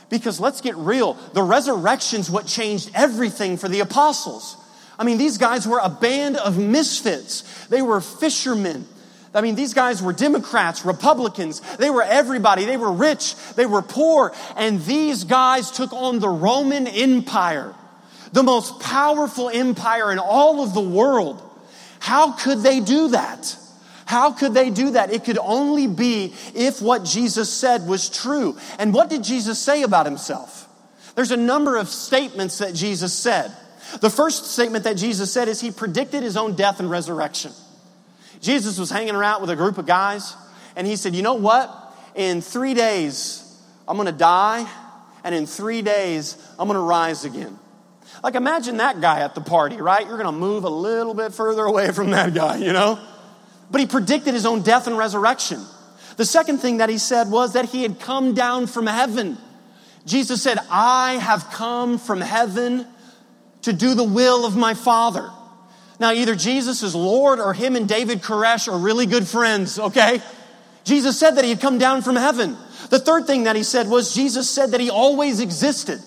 Because 0.09 0.39
let's 0.39 0.61
get 0.61 0.75
real, 0.75 1.13
the 1.33 1.43
resurrection's 1.43 2.29
what 2.29 2.45
changed 2.45 2.91
everything 2.93 3.57
for 3.57 3.69
the 3.69 3.79
apostles. 3.79 4.57
I 4.99 5.03
mean, 5.03 5.17
these 5.17 5.37
guys 5.37 5.67
were 5.67 5.79
a 5.81 5.89
band 5.89 6.37
of 6.37 6.57
misfits. 6.57 7.67
They 7.67 7.81
were 7.81 8.01
fishermen. 8.01 8.85
I 9.33 9.41
mean, 9.41 9.55
these 9.55 9.73
guys 9.73 10.01
were 10.01 10.11
Democrats, 10.11 10.83
Republicans. 10.83 11.61
They 11.77 11.89
were 11.89 12.03
everybody. 12.03 12.65
They 12.65 12.75
were 12.75 12.91
rich. 12.91 13.35
They 13.55 13.65
were 13.65 13.81
poor. 13.81 14.33
And 14.57 14.81
these 14.81 15.23
guys 15.23 15.71
took 15.71 15.93
on 15.93 16.19
the 16.19 16.29
Roman 16.29 16.87
Empire, 16.87 17.73
the 18.33 18.43
most 18.43 18.81
powerful 18.81 19.49
empire 19.49 20.11
in 20.11 20.19
all 20.19 20.61
of 20.61 20.73
the 20.73 20.81
world. 20.81 21.41
How 22.01 22.31
could 22.31 22.63
they 22.63 22.79
do 22.79 23.09
that? 23.09 23.55
How 24.07 24.31
could 24.31 24.55
they 24.55 24.71
do 24.71 24.91
that? 24.91 25.13
It 25.13 25.23
could 25.23 25.37
only 25.37 25.85
be 25.85 26.33
if 26.55 26.81
what 26.81 27.05
Jesus 27.05 27.53
said 27.53 27.87
was 27.87 28.09
true. 28.09 28.57
And 28.79 28.91
what 28.91 29.07
did 29.07 29.23
Jesus 29.23 29.59
say 29.59 29.83
about 29.83 30.07
himself? 30.07 30.67
There's 31.15 31.29
a 31.29 31.37
number 31.37 31.77
of 31.77 31.87
statements 31.87 32.57
that 32.57 32.73
Jesus 32.73 33.13
said. 33.13 33.55
The 34.01 34.09
first 34.09 34.47
statement 34.47 34.83
that 34.85 34.97
Jesus 34.97 35.31
said 35.31 35.47
is 35.47 35.61
he 35.61 35.69
predicted 35.69 36.23
his 36.23 36.37
own 36.37 36.55
death 36.55 36.79
and 36.79 36.89
resurrection. 36.89 37.51
Jesus 38.41 38.79
was 38.79 38.89
hanging 38.89 39.15
around 39.15 39.41
with 39.41 39.51
a 39.51 39.55
group 39.55 39.77
of 39.77 39.85
guys, 39.85 40.35
and 40.75 40.87
he 40.87 40.95
said, 40.95 41.13
You 41.13 41.21
know 41.21 41.35
what? 41.35 41.69
In 42.15 42.41
three 42.41 42.73
days, 42.73 43.43
I'm 43.87 43.95
gonna 43.95 44.11
die, 44.11 44.67
and 45.23 45.35
in 45.35 45.45
three 45.45 45.83
days, 45.83 46.35
I'm 46.57 46.67
gonna 46.67 46.81
rise 46.81 47.25
again. 47.25 47.59
Like, 48.23 48.35
imagine 48.35 48.77
that 48.77 49.01
guy 49.01 49.21
at 49.21 49.35
the 49.35 49.41
party, 49.41 49.77
right? 49.77 50.05
You're 50.05 50.17
to 50.21 50.31
move 50.31 50.63
a 50.63 50.69
little 50.69 51.13
bit 51.13 51.33
further 51.33 51.63
away 51.63 51.91
from 51.91 52.11
that 52.11 52.33
guy, 52.33 52.57
you 52.57 52.73
know? 52.73 52.99
But 53.71 53.81
he 53.81 53.87
predicted 53.87 54.33
his 54.33 54.45
own 54.45 54.61
death 54.61 54.87
and 54.87 54.97
resurrection. 54.97 55.65
The 56.17 56.25
second 56.25 56.59
thing 56.59 56.77
that 56.77 56.89
he 56.89 56.97
said 56.97 57.31
was 57.31 57.53
that 57.53 57.65
he 57.65 57.83
had 57.83 57.99
come 57.99 58.33
down 58.33 58.67
from 58.67 58.85
heaven. 58.85 59.37
Jesus 60.05 60.41
said, 60.41 60.59
I 60.69 61.13
have 61.13 61.49
come 61.51 61.97
from 61.97 62.21
heaven 62.21 62.85
to 63.63 63.73
do 63.73 63.93
the 63.93 64.03
will 64.03 64.45
of 64.45 64.55
my 64.55 64.73
Father. 64.73 65.29
Now, 65.99 66.11
either 66.11 66.35
Jesus 66.35 66.83
is 66.83 66.95
Lord 66.95 67.39
or 67.39 67.53
him 67.53 67.75
and 67.75 67.87
David 67.87 68.21
Koresh 68.21 68.71
are 68.71 68.77
really 68.77 69.05
good 69.05 69.27
friends, 69.27 69.77
okay? 69.79 70.21
Jesus 70.83 71.19
said 71.19 71.31
that 71.31 71.43
he 71.43 71.51
had 71.51 71.61
come 71.61 71.77
down 71.77 72.01
from 72.01 72.15
heaven. 72.15 72.57
The 72.89 72.99
third 72.99 73.27
thing 73.27 73.43
that 73.43 73.55
he 73.55 73.63
said 73.63 73.87
was 73.87 74.13
Jesus 74.13 74.49
said 74.49 74.71
that 74.71 74.81
he 74.81 74.89
always 74.89 75.39
existed. 75.39 76.01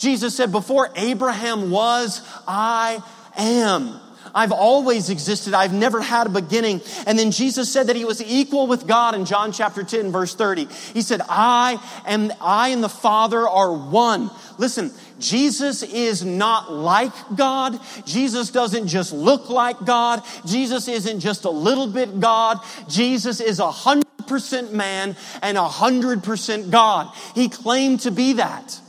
Jesus 0.00 0.34
said, 0.34 0.50
Before 0.50 0.90
Abraham 0.96 1.70
was, 1.70 2.22
I 2.48 3.02
am. 3.36 4.00
I've 4.34 4.52
always 4.52 5.10
existed. 5.10 5.54
I've 5.54 5.72
never 5.72 6.00
had 6.00 6.26
a 6.26 6.30
beginning. 6.30 6.80
And 7.06 7.18
then 7.18 7.30
Jesus 7.30 7.70
said 7.70 7.88
that 7.88 7.96
he 7.96 8.04
was 8.04 8.22
equal 8.22 8.66
with 8.66 8.86
God 8.86 9.14
in 9.14 9.24
John 9.24 9.52
chapter 9.52 9.82
10 9.82 10.12
verse 10.12 10.34
30. 10.34 10.66
He 10.94 11.02
said, 11.02 11.20
I 11.28 11.82
and 12.06 12.32
I 12.40 12.68
and 12.68 12.82
the 12.82 12.88
Father 12.88 13.46
are 13.46 13.72
one. 13.72 14.30
Listen, 14.58 14.92
Jesus 15.18 15.82
is 15.82 16.24
not 16.24 16.72
like 16.72 17.12
God. 17.34 17.78
Jesus 18.04 18.50
doesn't 18.50 18.88
just 18.88 19.12
look 19.12 19.50
like 19.50 19.84
God. 19.84 20.22
Jesus 20.46 20.88
isn't 20.88 21.20
just 21.20 21.44
a 21.44 21.50
little 21.50 21.86
bit 21.86 22.20
God. 22.20 22.58
Jesus 22.88 23.40
is 23.40 23.58
a 23.58 23.70
hundred 23.70 24.06
percent 24.28 24.72
man 24.72 25.16
and 25.42 25.58
a 25.58 25.68
hundred 25.68 26.22
percent 26.22 26.70
God. 26.70 27.12
He 27.34 27.48
claimed 27.48 28.00
to 28.00 28.10
be 28.10 28.34
that. 28.34 28.80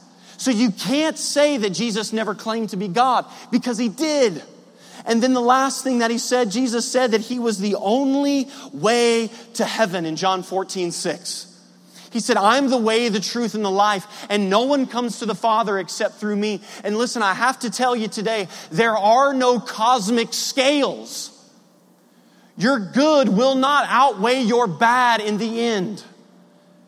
So 0.41 0.49
you 0.49 0.71
can't 0.71 1.19
say 1.19 1.57
that 1.57 1.69
Jesus 1.69 2.11
never 2.11 2.33
claimed 2.33 2.71
to 2.71 2.75
be 2.75 2.87
God 2.87 3.27
because 3.51 3.77
he 3.77 3.89
did. 3.89 4.41
And 5.05 5.21
then 5.21 5.35
the 5.35 5.39
last 5.39 5.83
thing 5.83 5.99
that 5.99 6.09
he 6.09 6.17
said, 6.17 6.49
Jesus 6.49 6.91
said 6.91 7.11
that 7.11 7.21
he 7.21 7.37
was 7.37 7.59
the 7.59 7.75
only 7.75 8.49
way 8.73 9.29
to 9.53 9.65
heaven 9.65 10.03
in 10.03 10.15
John 10.15 10.41
14, 10.41 10.91
6. 10.91 11.61
He 12.11 12.19
said, 12.19 12.37
I'm 12.37 12.71
the 12.71 12.77
way, 12.77 13.07
the 13.09 13.19
truth, 13.19 13.53
and 13.53 13.63
the 13.63 13.69
life, 13.69 14.25
and 14.31 14.49
no 14.49 14.63
one 14.63 14.87
comes 14.87 15.19
to 15.19 15.27
the 15.27 15.35
Father 15.35 15.77
except 15.77 16.15
through 16.15 16.37
me. 16.37 16.63
And 16.83 16.97
listen, 16.97 17.21
I 17.21 17.35
have 17.35 17.59
to 17.59 17.69
tell 17.69 17.95
you 17.95 18.07
today, 18.07 18.47
there 18.71 18.97
are 18.97 19.35
no 19.35 19.59
cosmic 19.59 20.33
scales. 20.33 21.37
Your 22.57 22.79
good 22.79 23.29
will 23.29 23.53
not 23.53 23.85
outweigh 23.87 24.41
your 24.41 24.65
bad 24.65 25.21
in 25.21 25.37
the 25.37 25.59
end. 25.61 26.03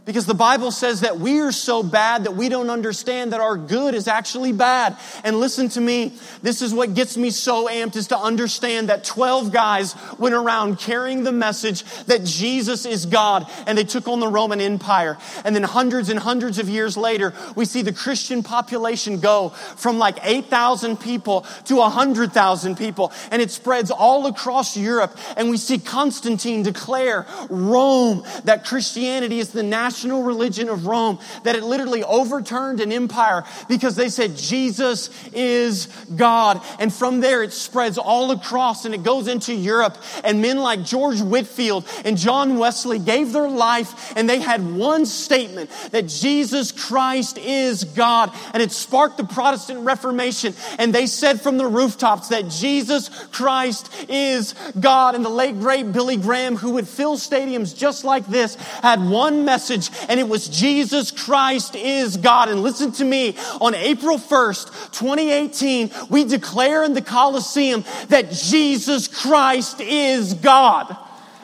Because 0.05 0.25
the 0.25 0.33
Bible 0.33 0.71
says 0.71 0.99
that 1.01 1.17
we 1.17 1.39
are 1.39 1.53
so 1.53 1.81
bad 1.81 2.25
that 2.25 2.35
we 2.35 2.49
don't 2.49 2.69
understand 2.69 3.31
that 3.31 3.39
our 3.39 3.55
good 3.55 3.95
is 3.95 4.09
actually 4.09 4.51
bad. 4.51 4.97
And 5.23 5.39
listen 5.39 5.69
to 5.69 5.81
me, 5.81 6.11
this 6.41 6.61
is 6.61 6.73
what 6.73 6.93
gets 6.93 7.15
me 7.15 7.29
so 7.29 7.69
amped 7.69 7.95
is 7.95 8.07
to 8.07 8.17
understand 8.17 8.89
that 8.89 9.05
12 9.05 9.53
guys 9.53 9.95
went 10.19 10.35
around 10.35 10.77
carrying 10.77 11.23
the 11.23 11.31
message 11.31 11.83
that 12.07 12.25
Jesus 12.25 12.85
is 12.85 13.05
God 13.05 13.49
and 13.65 13.77
they 13.77 13.85
took 13.85 14.09
on 14.09 14.19
the 14.19 14.27
Roman 14.27 14.59
Empire. 14.59 15.17
And 15.45 15.55
then 15.55 15.63
hundreds 15.63 16.09
and 16.09 16.19
hundreds 16.19 16.59
of 16.59 16.67
years 16.67 16.97
later, 16.97 17.33
we 17.55 17.63
see 17.63 17.81
the 17.81 17.93
Christian 17.93 18.43
population 18.43 19.21
go 19.21 19.49
from 19.77 19.99
like 19.99 20.17
8,000 20.21 20.99
people 20.99 21.45
to 21.65 21.77
100,000 21.77 22.77
people 22.77 23.13
and 23.31 23.41
it 23.41 23.51
spreads 23.51 23.89
all 23.89 24.27
across 24.27 24.75
Europe. 24.75 25.17
And 25.37 25.49
we 25.49 25.55
see 25.55 25.79
Constantine 25.79 26.61
declare 26.61 27.25
Rome 27.49 28.25
that 28.43 28.65
Christianity 28.65 29.39
is 29.39 29.51
the 29.51 29.63
national 29.63 29.92
national 29.93 30.23
religion 30.23 30.69
of 30.69 30.87
Rome 30.87 31.19
that 31.43 31.55
it 31.55 31.63
literally 31.63 32.03
overturned 32.03 32.79
an 32.79 32.91
empire 32.91 33.43
because 33.69 33.95
they 33.95 34.09
said 34.09 34.35
Jesus 34.35 35.11
is 35.33 35.85
God. 36.15 36.61
And 36.79 36.91
from 36.91 37.19
there 37.19 37.43
it 37.43 37.53
spreads 37.53 37.99
all 37.99 38.31
across 38.31 38.85
and 38.85 38.95
it 38.95 39.03
goes 39.03 39.27
into 39.27 39.53
Europe. 39.53 39.97
And 40.23 40.41
men 40.41 40.57
like 40.57 40.83
George 40.83 41.21
Whitefield 41.21 41.87
and 42.03 42.17
John 42.17 42.57
Wesley 42.57 42.97
gave 42.97 43.33
their 43.33 43.47
life 43.47 44.17
and 44.17 44.27
they 44.27 44.39
had 44.39 44.75
one 44.75 45.05
statement 45.05 45.69
that 45.91 46.07
Jesus 46.07 46.71
Christ 46.71 47.37
is 47.37 47.83
God. 47.83 48.31
And 48.53 48.63
it 48.63 48.71
sparked 48.71 49.17
the 49.17 49.25
Protestant 49.25 49.85
Reformation. 49.85 50.55
And 50.79 50.93
they 50.93 51.05
said 51.05 51.39
from 51.39 51.57
the 51.57 51.67
rooftops 51.67 52.29
that 52.29 52.49
Jesus 52.49 53.09
Christ 53.27 53.91
is 54.09 54.55
God. 54.79 55.13
And 55.13 55.23
the 55.23 55.29
late 55.29 55.59
great 55.59 55.91
Billy 55.91 56.17
Graham, 56.17 56.55
who 56.55 56.71
would 56.71 56.87
fill 56.87 57.15
stadiums 57.17 57.77
just 57.77 58.03
like 58.03 58.25
this, 58.25 58.55
had 58.81 58.99
one 59.07 59.45
message 59.45 59.82
message, 59.89 60.05
and 60.09 60.19
it 60.19 60.27
was 60.27 60.47
Jesus 60.47 61.11
Christ 61.11 61.75
is 61.75 62.17
God. 62.17 62.49
And 62.49 62.61
listen 62.61 62.91
to 62.93 63.05
me, 63.05 63.35
on 63.61 63.75
April 63.75 64.17
1st, 64.17 64.91
2018, 64.91 65.91
we 66.09 66.25
declare 66.25 66.83
in 66.83 66.93
the 66.93 67.01
Coliseum 67.01 67.83
that 68.09 68.31
Jesus 68.31 69.07
Christ 69.07 69.79
is 69.81 70.33
God. 70.33 70.95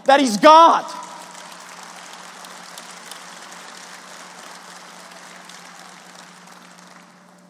That 0.05 0.19
He's 0.19 0.37
God. 0.37 0.85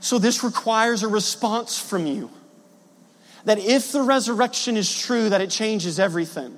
So 0.02 0.18
this 0.18 0.44
requires 0.44 1.04
a 1.04 1.08
response 1.08 1.78
from 1.80 2.08
you. 2.08 2.32
That 3.46 3.60
if 3.60 3.92
the 3.92 4.02
resurrection 4.02 4.76
is 4.76 4.94
true, 4.94 5.30
that 5.30 5.40
it 5.40 5.50
changes 5.50 6.00
everything 6.00 6.58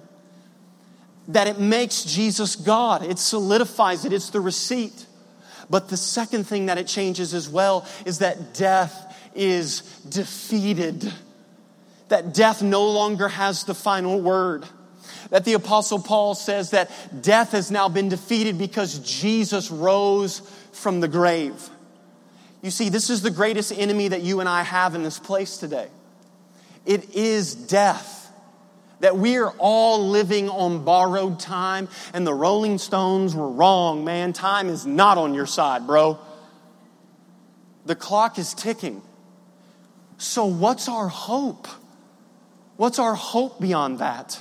that 1.27 1.47
it 1.47 1.59
makes 1.59 2.03
Jesus 2.03 2.55
God. 2.55 3.03
It 3.03 3.19
solidifies 3.19 4.05
it. 4.05 4.13
It's 4.13 4.29
the 4.29 4.41
receipt. 4.41 5.05
But 5.69 5.89
the 5.89 5.97
second 5.97 6.45
thing 6.45 6.65
that 6.65 6.77
it 6.77 6.87
changes 6.87 7.33
as 7.33 7.47
well 7.47 7.87
is 8.05 8.19
that 8.19 8.53
death 8.53 9.15
is 9.33 9.81
defeated. 10.09 11.11
That 12.09 12.33
death 12.33 12.61
no 12.61 12.89
longer 12.89 13.29
has 13.29 13.63
the 13.63 13.73
final 13.73 14.19
word. 14.19 14.65
That 15.29 15.45
the 15.45 15.53
Apostle 15.53 15.99
Paul 15.99 16.35
says 16.35 16.71
that 16.71 16.91
death 17.21 17.53
has 17.53 17.71
now 17.71 17.87
been 17.87 18.09
defeated 18.09 18.57
because 18.57 18.99
Jesus 18.99 19.71
rose 19.71 20.41
from 20.73 20.99
the 20.99 21.07
grave. 21.07 21.69
You 22.61 22.69
see, 22.69 22.89
this 22.89 23.09
is 23.09 23.21
the 23.21 23.31
greatest 23.31 23.71
enemy 23.71 24.09
that 24.09 24.21
you 24.21 24.39
and 24.41 24.49
I 24.49 24.63
have 24.63 24.93
in 24.93 25.03
this 25.03 25.19
place 25.19 25.57
today. 25.57 25.87
It 26.85 27.15
is 27.15 27.55
death. 27.55 28.20
That 29.01 29.17
we 29.17 29.37
are 29.37 29.51
all 29.57 30.09
living 30.09 30.49
on 30.49 30.83
borrowed 30.83 31.39
time, 31.39 31.89
and 32.13 32.25
the 32.25 32.33
Rolling 32.33 32.77
Stones 32.77 33.35
were 33.35 33.49
wrong, 33.49 34.05
man. 34.05 34.31
Time 34.33 34.69
is 34.69 34.85
not 34.85 35.17
on 35.17 35.33
your 35.33 35.47
side, 35.47 35.85
bro. 35.85 36.19
The 37.85 37.95
clock 37.95 38.37
is 38.37 38.53
ticking. 38.53 39.01
So, 40.17 40.45
what's 40.45 40.87
our 40.87 41.07
hope? 41.07 41.67
What's 42.77 42.99
our 42.99 43.15
hope 43.15 43.59
beyond 43.59 43.99
that? 43.99 44.39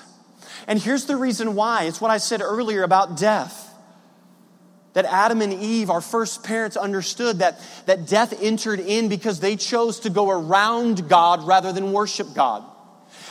And 0.67 0.79
here's 0.79 1.07
the 1.07 1.17
reason 1.17 1.55
why 1.55 1.85
it's 1.85 2.01
what 2.01 2.11
I 2.11 2.19
said 2.19 2.43
earlier 2.43 2.83
about 2.83 3.17
death. 3.17 3.67
That 4.93 5.05
Adam 5.05 5.41
and 5.41 5.55
Eve, 5.55 5.89
our 5.89 6.01
first 6.01 6.45
parents, 6.45 6.77
understood 6.77 7.39
that, 7.39 7.61
that 7.87 8.07
death 8.07 8.43
entered 8.43 8.81
in 8.81 9.09
because 9.09 9.41
they 9.41 9.57
chose 9.57 10.01
to 10.01 10.11
go 10.11 10.31
around 10.31 11.09
God 11.09 11.47
rather 11.47 11.73
than 11.73 11.93
worship 11.93 12.35
God. 12.35 12.65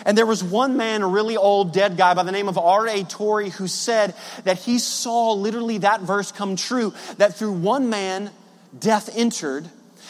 And 0.06 0.18
there 0.18 0.26
was 0.26 0.44
one 0.44 0.78
man, 0.78 1.02
a 1.02 1.08
really 1.08 1.38
old 1.38 1.74
dead 1.74 1.98
guy 1.98 2.14
by 2.14 2.24
the 2.24 2.32
name 2.32 2.48
of 2.48 2.58
R.A. 2.58 3.04
Torrey, 3.04 3.50
who 3.50 3.68
said 3.68 4.16
that 4.44 4.58
he 4.58 4.80
saw 4.80 5.34
literally 5.34 5.80
that 5.80 6.02
verse 6.02 6.32
come 6.32 6.56
true 6.56 6.94
that 7.18 7.36
through 7.36 7.54
one 7.54 7.90
man, 7.90 8.32
death 8.78 9.10
entered, 9.16 9.70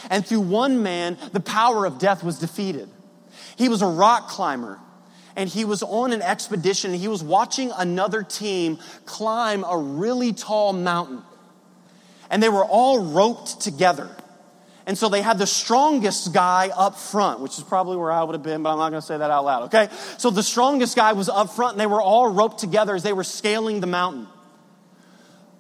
and 0.10 0.26
through 0.26 0.42
one 0.42 0.84
man, 0.84 1.18
the 1.34 1.40
power 1.40 1.86
of 1.86 2.00
death 2.00 2.24
was 2.24 2.40
defeated. 2.40 2.90
He 3.58 3.70
was 3.70 3.82
a 3.82 3.88
rock 3.88 4.30
climber, 4.30 4.80
and 5.36 5.50
he 5.50 5.66
was 5.66 5.84
on 5.84 6.14
an 6.14 6.22
expedition, 6.22 6.92
and 6.92 7.00
he 7.00 7.08
was 7.08 7.24
watching 7.24 7.72
another 7.76 8.24
team 8.24 8.80
climb 9.06 9.64
a 9.64 9.78
really 9.78 10.34
tall 10.34 10.74
mountain. 10.74 11.22
And 12.30 12.44
they 12.44 12.50
were 12.50 12.64
all 12.64 13.12
roped 13.12 13.60
together. 13.60 14.10
And 14.90 14.98
so 14.98 15.08
they 15.08 15.22
had 15.22 15.38
the 15.38 15.46
strongest 15.46 16.34
guy 16.34 16.72
up 16.76 16.98
front, 16.98 17.42
which 17.42 17.60
is 17.60 17.64
probably 17.64 17.96
where 17.96 18.12
I 18.12 18.24
would 18.24 18.34
have 18.34 18.42
been, 18.42 18.64
but 18.64 18.72
I'm 18.72 18.80
not 18.80 18.90
going 18.90 19.00
to 19.00 19.06
say 19.06 19.20
that 19.20 19.30
out 19.30 19.46
loud, 19.46 19.64
okay? 19.66 19.88
So 20.18 20.32
the 20.32 20.42
strongest 20.42 20.96
guy 20.96 21.14
was 21.14 21.30
up 21.30 21.52
front, 21.52 21.74
and 21.74 21.80
they 21.80 21.86
were 21.86 22.02
all 22.02 22.32
roped 22.32 22.58
together 22.58 22.96
as 22.96 23.04
they 23.04 23.14
were 23.14 23.24
scaling 23.24 23.82
the 23.82 23.88
mountain. 23.88 24.26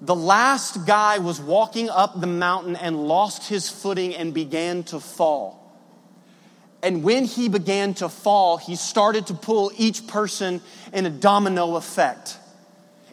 The 0.01 0.15
last 0.15 0.87
guy 0.87 1.19
was 1.19 1.39
walking 1.39 1.91
up 1.91 2.19
the 2.19 2.25
mountain 2.25 2.75
and 2.75 3.07
lost 3.07 3.47
his 3.47 3.69
footing 3.69 4.15
and 4.15 4.33
began 4.33 4.81
to 4.85 4.99
fall. 4.99 5.79
And 6.81 7.03
when 7.03 7.25
he 7.25 7.49
began 7.49 7.93
to 7.95 8.09
fall, 8.09 8.57
he 8.57 8.75
started 8.75 9.27
to 9.27 9.35
pull 9.35 9.71
each 9.77 10.07
person 10.07 10.59
in 10.91 11.05
a 11.05 11.11
domino 11.11 11.75
effect. 11.75 12.38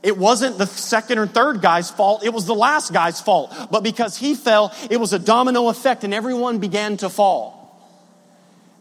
It 0.02 0.16
wasn't 0.16 0.58
the 0.58 0.66
second 0.66 1.18
or 1.18 1.26
third 1.26 1.60
guy's 1.60 1.90
fault, 1.90 2.24
it 2.24 2.32
was 2.32 2.46
the 2.46 2.54
last 2.54 2.92
guy's 2.92 3.20
fault. 3.20 3.52
But 3.70 3.82
because 3.82 4.16
he 4.16 4.34
fell, 4.34 4.72
it 4.90 4.98
was 4.98 5.12
a 5.12 5.18
domino 5.18 5.68
effect 5.68 6.04
and 6.04 6.14
everyone 6.14 6.58
began 6.58 6.96
to 6.98 7.08
fall. 7.08 7.56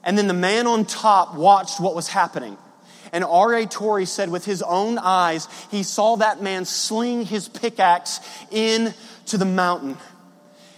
And 0.04 0.18
then 0.18 0.28
the 0.28 0.34
man 0.34 0.68
on 0.68 0.86
top 0.86 1.36
watched 1.36 1.80
what 1.80 1.96
was 1.96 2.08
happening. 2.08 2.58
And 3.12 3.24
R.A. 3.24 3.66
Torrey 3.66 4.06
said, 4.06 4.30
with 4.30 4.46
his 4.46 4.62
own 4.62 4.98
eyes, 4.98 5.48
he 5.72 5.84
saw 5.84 6.18
that 6.18 6.42
man 6.42 6.66
sling 6.66 7.26
his 7.26 7.48
pickaxe 7.48 8.20
into 8.52 9.38
the 9.38 9.46
mountain. 9.46 9.98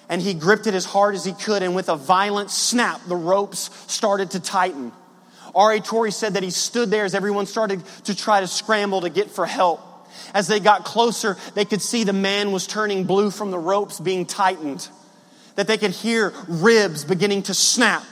And 0.08 0.22
he 0.22 0.34
gripped 0.34 0.68
it 0.68 0.74
as 0.74 0.86
hard 0.86 1.16
as 1.16 1.26
he 1.26 1.34
could, 1.34 1.64
and 1.64 1.76
with 1.76 1.90
a 1.90 1.96
violent 1.96 2.52
snap, 2.52 3.02
the 3.08 3.16
ropes 3.16 3.70
started 3.92 4.32
to 4.32 4.40
tighten. 4.40 4.92
R.A. 5.56 5.80
Torrey 5.80 6.12
said 6.12 6.36
that 6.36 6.44
he 6.44 6.52
stood 6.52 6.92
there 6.92 7.06
as 7.06 7.16
everyone 7.16 7.48
started 7.48 7.84
to 8.04 8.16
try 8.16 8.40
to 8.40 8.48
scramble 8.48 9.02
to 9.02 9.10
get 9.10 9.32
for 9.32 9.46
help. 9.46 9.82
As 10.34 10.48
they 10.48 10.60
got 10.60 10.84
closer, 10.84 11.38
they 11.54 11.66
could 11.66 11.82
see 11.82 12.04
the 12.04 12.14
man 12.14 12.52
was 12.52 12.68
turning 12.68 13.06
blue 13.06 13.32
from 13.32 13.52
the 13.52 13.60
ropes 13.60 14.00
being 14.00 14.26
tightened, 14.26 14.88
that 15.56 15.68
they 15.68 15.78
could 15.78 15.92
hear 15.92 16.34
ribs 16.48 17.04
beginning 17.04 17.44
to 17.44 17.54
snap. 17.54 18.04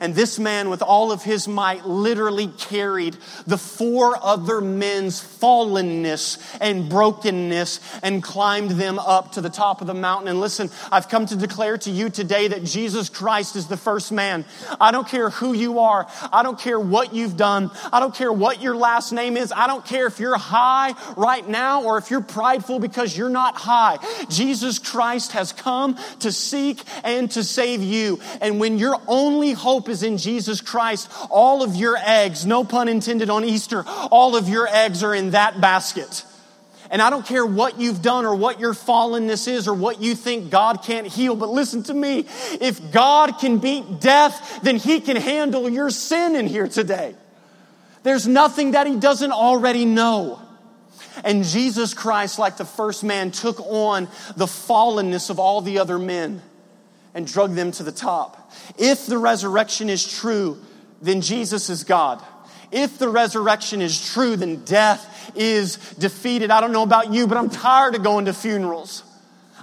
And 0.00 0.14
this 0.14 0.38
man, 0.38 0.70
with 0.70 0.82
all 0.82 1.12
of 1.12 1.22
his 1.22 1.48
might, 1.48 1.86
literally 1.86 2.48
carried 2.48 3.16
the 3.46 3.58
four 3.58 4.16
other 4.22 4.60
men's 4.60 5.20
fallenness 5.20 6.38
and 6.60 6.88
brokenness 6.88 7.80
and 8.02 8.22
climbed 8.22 8.72
them 8.72 8.98
up 8.98 9.32
to 9.32 9.40
the 9.40 9.50
top 9.50 9.80
of 9.80 9.86
the 9.86 9.94
mountain. 9.94 10.28
And 10.28 10.40
listen, 10.40 10.70
I've 10.92 11.08
come 11.08 11.26
to 11.26 11.36
declare 11.36 11.78
to 11.78 11.90
you 11.90 12.10
today 12.10 12.48
that 12.48 12.64
Jesus 12.64 13.08
Christ 13.08 13.56
is 13.56 13.66
the 13.66 13.76
first 13.76 14.12
man. 14.12 14.44
I 14.80 14.90
don't 14.90 15.08
care 15.08 15.30
who 15.30 15.52
you 15.52 15.80
are. 15.80 16.06
I 16.32 16.42
don't 16.42 16.58
care 16.58 16.78
what 16.78 17.14
you've 17.14 17.36
done. 17.36 17.70
I 17.92 18.00
don't 18.00 18.14
care 18.14 18.32
what 18.32 18.60
your 18.60 18.76
last 18.76 19.12
name 19.12 19.36
is. 19.36 19.52
I 19.52 19.66
don't 19.66 19.84
care 19.84 20.06
if 20.06 20.20
you're 20.20 20.36
high 20.36 20.94
right 21.16 21.46
now 21.48 21.84
or 21.84 21.98
if 21.98 22.10
you're 22.10 22.20
prideful 22.20 22.78
because 22.78 23.16
you're 23.16 23.28
not 23.28 23.54
high. 23.56 23.98
Jesus 24.28 24.78
Christ 24.78 25.32
has 25.32 25.52
come 25.52 25.96
to 26.20 26.32
seek 26.32 26.82
and 27.04 27.30
to 27.32 27.42
save 27.42 27.82
you. 27.82 28.20
And 28.40 28.60
when 28.60 28.78
your 28.78 29.00
only 29.06 29.52
hope 29.52 29.85
hope 29.86 29.92
is 29.92 30.02
in 30.02 30.18
Jesus 30.18 30.60
Christ, 30.60 31.08
all 31.30 31.62
of 31.62 31.76
your 31.76 31.96
eggs, 31.96 32.44
no 32.44 32.64
pun 32.64 32.88
intended 32.88 33.30
on 33.30 33.44
Easter, 33.44 33.84
all 34.10 34.34
of 34.34 34.48
your 34.48 34.66
eggs 34.66 35.04
are 35.04 35.14
in 35.14 35.30
that 35.30 35.60
basket. 35.60 36.24
And 36.90 37.00
I 37.00 37.08
don't 37.08 37.24
care 37.24 37.46
what 37.46 37.78
you've 37.78 38.02
done 38.02 38.26
or 38.26 38.34
what 38.34 38.58
your 38.58 38.72
fallenness 38.72 39.46
is 39.46 39.68
or 39.68 39.74
what 39.74 40.00
you 40.00 40.16
think 40.16 40.50
God 40.50 40.82
can't 40.82 41.06
heal, 41.06 41.36
but 41.36 41.50
listen 41.50 41.84
to 41.84 41.94
me. 41.94 42.26
If 42.60 42.90
God 42.90 43.38
can 43.38 43.58
beat 43.58 44.00
death, 44.00 44.60
then 44.62 44.76
He 44.76 45.00
can 45.00 45.16
handle 45.16 45.68
your 45.68 45.90
sin 45.90 46.34
in 46.34 46.48
here 46.48 46.66
today. 46.66 47.14
There's 48.02 48.26
nothing 48.26 48.72
that 48.72 48.88
He 48.88 48.96
doesn't 48.96 49.32
already 49.32 49.84
know. 49.84 50.40
And 51.24 51.44
Jesus 51.44 51.94
Christ, 51.94 52.40
like 52.40 52.56
the 52.56 52.64
first 52.64 53.04
man, 53.04 53.30
took 53.30 53.60
on 53.60 54.08
the 54.36 54.46
fallenness 54.46 55.30
of 55.30 55.38
all 55.38 55.60
the 55.60 55.78
other 55.78 55.98
men 55.98 56.42
and 57.16 57.26
drug 57.26 57.54
them 57.54 57.72
to 57.72 57.82
the 57.82 57.90
top. 57.90 58.52
If 58.78 59.06
the 59.06 59.16
resurrection 59.16 59.88
is 59.88 60.06
true, 60.06 60.58
then 61.00 61.22
Jesus 61.22 61.70
is 61.70 61.82
God. 61.82 62.22
If 62.70 62.98
the 62.98 63.08
resurrection 63.08 63.80
is 63.80 64.12
true, 64.12 64.36
then 64.36 64.64
death 64.66 65.32
is 65.34 65.78
defeated. 65.98 66.50
I 66.50 66.60
don't 66.60 66.72
know 66.72 66.82
about 66.82 67.14
you, 67.14 67.26
but 67.26 67.38
I'm 67.38 67.48
tired 67.48 67.94
of 67.94 68.02
going 68.02 68.26
to 68.26 68.34
funerals. 68.34 69.02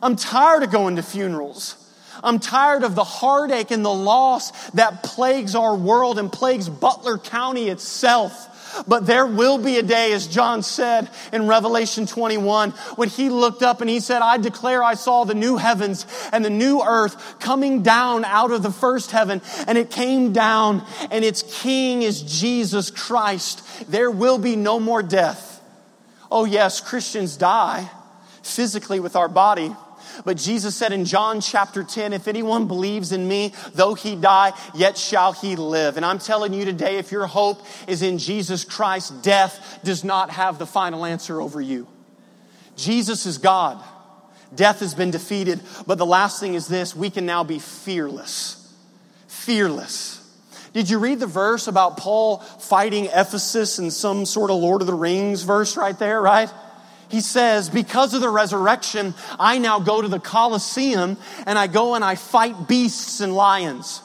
I'm 0.01 0.15
tired 0.15 0.63
of 0.63 0.71
going 0.71 0.95
to 0.95 1.03
funerals. 1.03 1.77
I'm 2.23 2.39
tired 2.39 2.83
of 2.83 2.95
the 2.95 3.03
heartache 3.03 3.69
and 3.69 3.85
the 3.85 3.93
loss 3.93 4.71
that 4.71 5.03
plagues 5.03 5.53
our 5.53 5.75
world 5.75 6.17
and 6.17 6.31
plagues 6.31 6.67
Butler 6.67 7.19
County 7.19 7.69
itself. 7.69 8.49
But 8.87 9.05
there 9.05 9.25
will 9.25 9.57
be 9.57 9.77
a 9.77 9.83
day, 9.83 10.13
as 10.13 10.27
John 10.27 10.63
said 10.63 11.09
in 11.31 11.47
Revelation 11.47 12.05
21, 12.05 12.71
when 12.95 13.09
he 13.09 13.29
looked 13.29 13.63
up 13.63 13.81
and 13.81 13.89
he 13.89 13.99
said, 13.99 14.21
I 14.21 14.37
declare 14.37 14.83
I 14.83 14.95
saw 14.95 15.23
the 15.23 15.33
new 15.33 15.57
heavens 15.57 16.05
and 16.31 16.43
the 16.43 16.49
new 16.49 16.81
earth 16.81 17.39
coming 17.39 17.83
down 17.83 18.25
out 18.25 18.51
of 18.51 18.63
the 18.63 18.71
first 18.71 19.11
heaven. 19.11 19.41
And 19.67 19.77
it 19.77 19.91
came 19.91 20.33
down 20.33 20.85
and 21.11 21.23
its 21.23 21.43
king 21.61 22.01
is 22.01 22.21
Jesus 22.21 22.89
Christ. 22.89 23.63
There 23.89 24.11
will 24.11 24.37
be 24.37 24.55
no 24.55 24.79
more 24.79 25.03
death. 25.03 25.61
Oh 26.31 26.45
yes, 26.45 26.81
Christians 26.81 27.37
die 27.37 27.89
physically 28.41 28.99
with 28.99 29.15
our 29.15 29.29
body, 29.29 29.73
but 30.25 30.37
Jesus 30.37 30.75
said 30.75 30.91
in 30.91 31.05
John 31.05 31.41
chapter 31.41 31.83
10, 31.83 32.13
if 32.13 32.27
anyone 32.27 32.67
believes 32.67 33.11
in 33.11 33.27
me, 33.27 33.53
though 33.73 33.93
he 33.93 34.15
die, 34.15 34.53
yet 34.73 34.97
shall 34.97 35.33
he 35.33 35.55
live. 35.55 35.97
And 35.97 36.05
I'm 36.05 36.19
telling 36.19 36.53
you 36.53 36.65
today, 36.65 36.97
if 36.97 37.11
your 37.11 37.27
hope 37.27 37.65
is 37.87 38.01
in 38.01 38.17
Jesus 38.17 38.63
Christ, 38.63 39.23
death 39.23 39.79
does 39.83 40.03
not 40.03 40.29
have 40.31 40.59
the 40.59 40.65
final 40.65 41.05
answer 41.05 41.41
over 41.41 41.61
you. 41.61 41.87
Jesus 42.75 43.25
is 43.25 43.37
God. 43.37 43.83
Death 44.55 44.79
has 44.79 44.93
been 44.93 45.11
defeated. 45.11 45.59
But 45.87 45.97
the 45.97 46.05
last 46.05 46.39
thing 46.39 46.53
is 46.53 46.67
this 46.67 46.95
we 46.95 47.09
can 47.09 47.25
now 47.25 47.43
be 47.43 47.59
fearless. 47.59 48.59
Fearless. 49.27 50.19
Did 50.73 50.89
you 50.89 50.97
read 50.97 51.19
the 51.19 51.27
verse 51.27 51.67
about 51.67 51.97
Paul 51.97 52.39
fighting 52.39 53.05
Ephesus 53.05 53.77
in 53.77 53.91
some 53.91 54.25
sort 54.25 54.49
of 54.49 54.57
Lord 54.57 54.81
of 54.81 54.87
the 54.87 54.93
Rings 54.93 55.43
verse 55.43 55.77
right 55.77 55.97
there, 55.97 56.19
right? 56.19 56.49
He 57.13 57.21
says, 57.21 57.69
Because 57.69 58.15
of 58.15 58.21
the 58.21 58.29
resurrection, 58.29 59.13
I 59.39 59.59
now 59.59 59.79
go 59.79 60.01
to 60.01 60.07
the 60.07 60.19
Colosseum 60.19 61.17
and 61.45 61.59
I 61.59 61.67
go 61.67 61.93
and 61.93 62.03
I 62.03 62.15
fight 62.15 62.67
beasts 62.67 63.19
and 63.19 63.35
lions. 63.35 64.01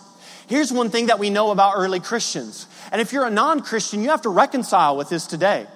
Here's 0.47 0.71
one 0.71 0.91
thing 0.91 1.07
that 1.07 1.19
we 1.19 1.31
know 1.31 1.51
about 1.51 1.73
early 1.79 2.01
Christians. 2.01 2.67
And 2.93 3.01
if 3.01 3.15
you're 3.15 3.25
a 3.25 3.31
non 3.31 3.63
Christian, 3.63 4.03
you 4.03 4.11
have 4.11 4.21
to 4.23 4.29
reconcile 4.29 4.99
with 4.99 5.09
this 5.09 5.27
today. 5.27 5.67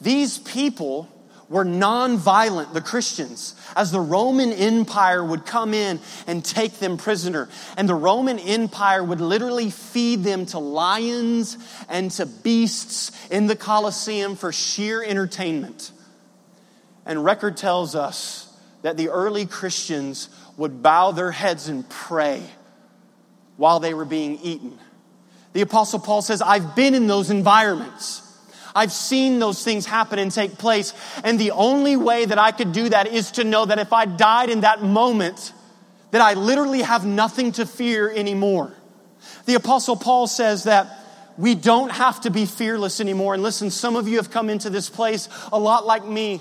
These 0.00 0.38
people 0.38 1.08
were 1.48 1.64
non-violent, 1.64 2.74
the 2.74 2.80
Christians, 2.80 3.54
as 3.76 3.92
the 3.92 4.00
Roman 4.00 4.52
Empire 4.52 5.24
would 5.24 5.46
come 5.46 5.72
in 5.72 6.00
and 6.26 6.44
take 6.44 6.80
them 6.80 6.96
prisoner. 6.96 7.48
And 7.76 7.88
the 7.88 7.94
Roman 7.94 8.40
Empire 8.40 9.04
would 9.04 9.20
literally 9.20 9.70
feed 9.70 10.24
them 10.24 10.46
to 10.46 10.58
lions 10.58 11.56
and 11.88 12.10
to 12.12 12.26
beasts 12.26 13.12
in 13.30 13.46
the 13.46 13.56
Colosseum 13.56 14.34
for 14.34 14.50
sheer 14.50 15.00
entertainment. 15.00 15.92
And 17.10 17.24
record 17.24 17.56
tells 17.56 17.96
us 17.96 18.48
that 18.82 18.96
the 18.96 19.08
early 19.08 19.44
Christians 19.44 20.28
would 20.56 20.80
bow 20.80 21.10
their 21.10 21.32
heads 21.32 21.66
and 21.66 21.86
pray 21.88 22.40
while 23.56 23.80
they 23.80 23.94
were 23.94 24.04
being 24.04 24.38
eaten. 24.44 24.78
The 25.52 25.62
Apostle 25.62 25.98
Paul 25.98 26.22
says, 26.22 26.40
I've 26.40 26.76
been 26.76 26.94
in 26.94 27.08
those 27.08 27.28
environments. 27.30 28.22
I've 28.76 28.92
seen 28.92 29.40
those 29.40 29.64
things 29.64 29.86
happen 29.86 30.20
and 30.20 30.30
take 30.30 30.56
place. 30.56 30.94
And 31.24 31.36
the 31.36 31.50
only 31.50 31.96
way 31.96 32.26
that 32.26 32.38
I 32.38 32.52
could 32.52 32.70
do 32.70 32.88
that 32.90 33.08
is 33.08 33.32
to 33.32 33.42
know 33.42 33.64
that 33.64 33.80
if 33.80 33.92
I 33.92 34.04
died 34.04 34.48
in 34.48 34.60
that 34.60 34.80
moment, 34.80 35.52
that 36.12 36.20
I 36.20 36.34
literally 36.34 36.82
have 36.82 37.04
nothing 37.04 37.50
to 37.52 37.66
fear 37.66 38.08
anymore. 38.08 38.72
The 39.46 39.56
Apostle 39.56 39.96
Paul 39.96 40.28
says 40.28 40.62
that 40.62 40.96
we 41.36 41.56
don't 41.56 41.90
have 41.90 42.20
to 42.20 42.30
be 42.30 42.46
fearless 42.46 43.00
anymore. 43.00 43.34
And 43.34 43.42
listen, 43.42 43.70
some 43.72 43.96
of 43.96 44.06
you 44.06 44.18
have 44.18 44.30
come 44.30 44.48
into 44.48 44.70
this 44.70 44.88
place 44.88 45.28
a 45.52 45.58
lot 45.58 45.84
like 45.84 46.06
me, 46.06 46.40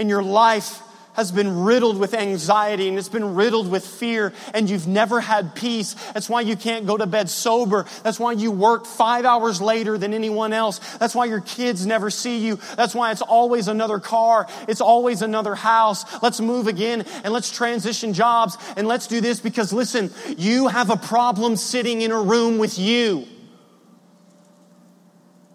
and 0.00 0.08
your 0.08 0.22
life 0.22 0.80
has 1.12 1.30
been 1.30 1.64
riddled 1.64 1.98
with 1.98 2.14
anxiety 2.14 2.88
and 2.88 2.96
it's 2.96 3.10
been 3.10 3.34
riddled 3.34 3.70
with 3.70 3.84
fear 3.84 4.32
and 4.54 4.70
you've 4.70 4.86
never 4.86 5.20
had 5.20 5.54
peace. 5.54 5.94
That's 6.14 6.30
why 6.30 6.40
you 6.40 6.56
can't 6.56 6.86
go 6.86 6.96
to 6.96 7.04
bed 7.04 7.28
sober. 7.28 7.84
That's 8.02 8.18
why 8.18 8.32
you 8.32 8.50
work 8.50 8.86
five 8.86 9.26
hours 9.26 9.60
later 9.60 9.98
than 9.98 10.14
anyone 10.14 10.54
else. 10.54 10.78
That's 10.96 11.14
why 11.14 11.26
your 11.26 11.42
kids 11.42 11.84
never 11.84 12.08
see 12.08 12.38
you. 12.38 12.58
That's 12.76 12.94
why 12.94 13.12
it's 13.12 13.20
always 13.20 13.68
another 13.68 13.98
car. 13.98 14.48
It's 14.66 14.80
always 14.80 15.20
another 15.20 15.54
house. 15.54 16.06
Let's 16.22 16.40
move 16.40 16.66
again 16.66 17.04
and 17.22 17.34
let's 17.34 17.50
transition 17.50 18.14
jobs 18.14 18.56
and 18.78 18.88
let's 18.88 19.06
do 19.06 19.20
this 19.20 19.38
because 19.38 19.70
listen, 19.70 20.10
you 20.38 20.68
have 20.68 20.88
a 20.88 20.96
problem 20.96 21.56
sitting 21.56 22.00
in 22.00 22.10
a 22.10 22.22
room 22.22 22.56
with 22.56 22.78
you. 22.78 23.26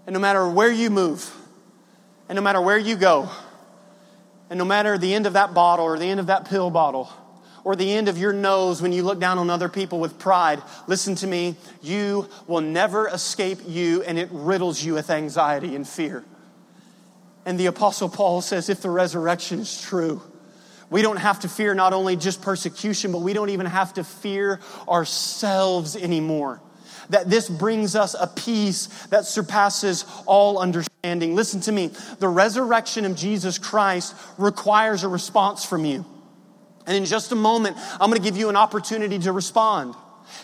And 0.05 0.13
no 0.13 0.19
matter 0.19 0.47
where 0.47 0.71
you 0.71 0.91
move, 0.91 1.35
and 2.29 2.35
no 2.35 2.41
matter 2.41 2.61
where 2.61 2.77
you 2.77 2.95
go, 2.95 3.29
and 4.49 4.57
no 4.59 4.65
matter 4.65 4.97
the 4.97 5.13
end 5.13 5.25
of 5.25 5.33
that 5.33 5.53
bottle 5.53 5.85
or 5.85 5.97
the 5.97 6.05
end 6.05 6.19
of 6.19 6.27
that 6.27 6.47
pill 6.49 6.69
bottle 6.69 7.11
or 7.63 7.75
the 7.75 7.91
end 7.91 8.07
of 8.07 8.17
your 8.17 8.31
nose 8.31 8.81
when 8.81 8.93
you 8.93 9.01
look 9.01 9.19
down 9.19 9.39
on 9.39 9.49
other 9.49 9.69
people 9.69 9.99
with 9.99 10.19
pride, 10.19 10.61
listen 10.87 11.15
to 11.15 11.27
me, 11.27 11.55
you 11.81 12.29
will 12.45 12.61
never 12.61 13.07
escape 13.07 13.59
you 13.65 14.03
and 14.03 14.19
it 14.19 14.29
riddles 14.31 14.83
you 14.83 14.93
with 14.93 15.09
anxiety 15.09 15.75
and 15.75 15.87
fear. 15.87 16.23
And 17.45 17.59
the 17.59 17.65
Apostle 17.65 18.09
Paul 18.09 18.41
says 18.41 18.69
if 18.69 18.81
the 18.81 18.89
resurrection 18.89 19.59
is 19.59 19.81
true, 19.81 20.21
we 20.91 21.01
don't 21.01 21.17
have 21.17 21.39
to 21.39 21.49
fear 21.49 21.73
not 21.73 21.93
only 21.93 22.15
just 22.15 22.43
persecution, 22.43 23.11
but 23.11 23.19
we 23.19 23.33
don't 23.33 23.49
even 23.49 23.65
have 23.65 23.95
to 23.95 24.03
fear 24.03 24.59
ourselves 24.87 25.95
anymore 25.95 26.61
that 27.09 27.29
this 27.29 27.49
brings 27.49 27.95
us 27.95 28.15
a 28.19 28.27
peace 28.27 28.87
that 29.07 29.25
surpasses 29.25 30.05
all 30.25 30.59
understanding. 30.59 31.35
Listen 31.35 31.61
to 31.61 31.71
me. 31.71 31.91
The 32.19 32.27
resurrection 32.27 33.05
of 33.05 33.15
Jesus 33.15 33.57
Christ 33.57 34.15
requires 34.37 35.03
a 35.03 35.07
response 35.07 35.65
from 35.65 35.85
you. 35.85 36.05
And 36.87 36.95
in 36.95 37.05
just 37.05 37.31
a 37.31 37.35
moment, 37.35 37.77
I'm 37.93 38.09
going 38.09 38.21
to 38.21 38.23
give 38.23 38.37
you 38.37 38.49
an 38.49 38.55
opportunity 38.55 39.19
to 39.19 39.31
respond. 39.31 39.95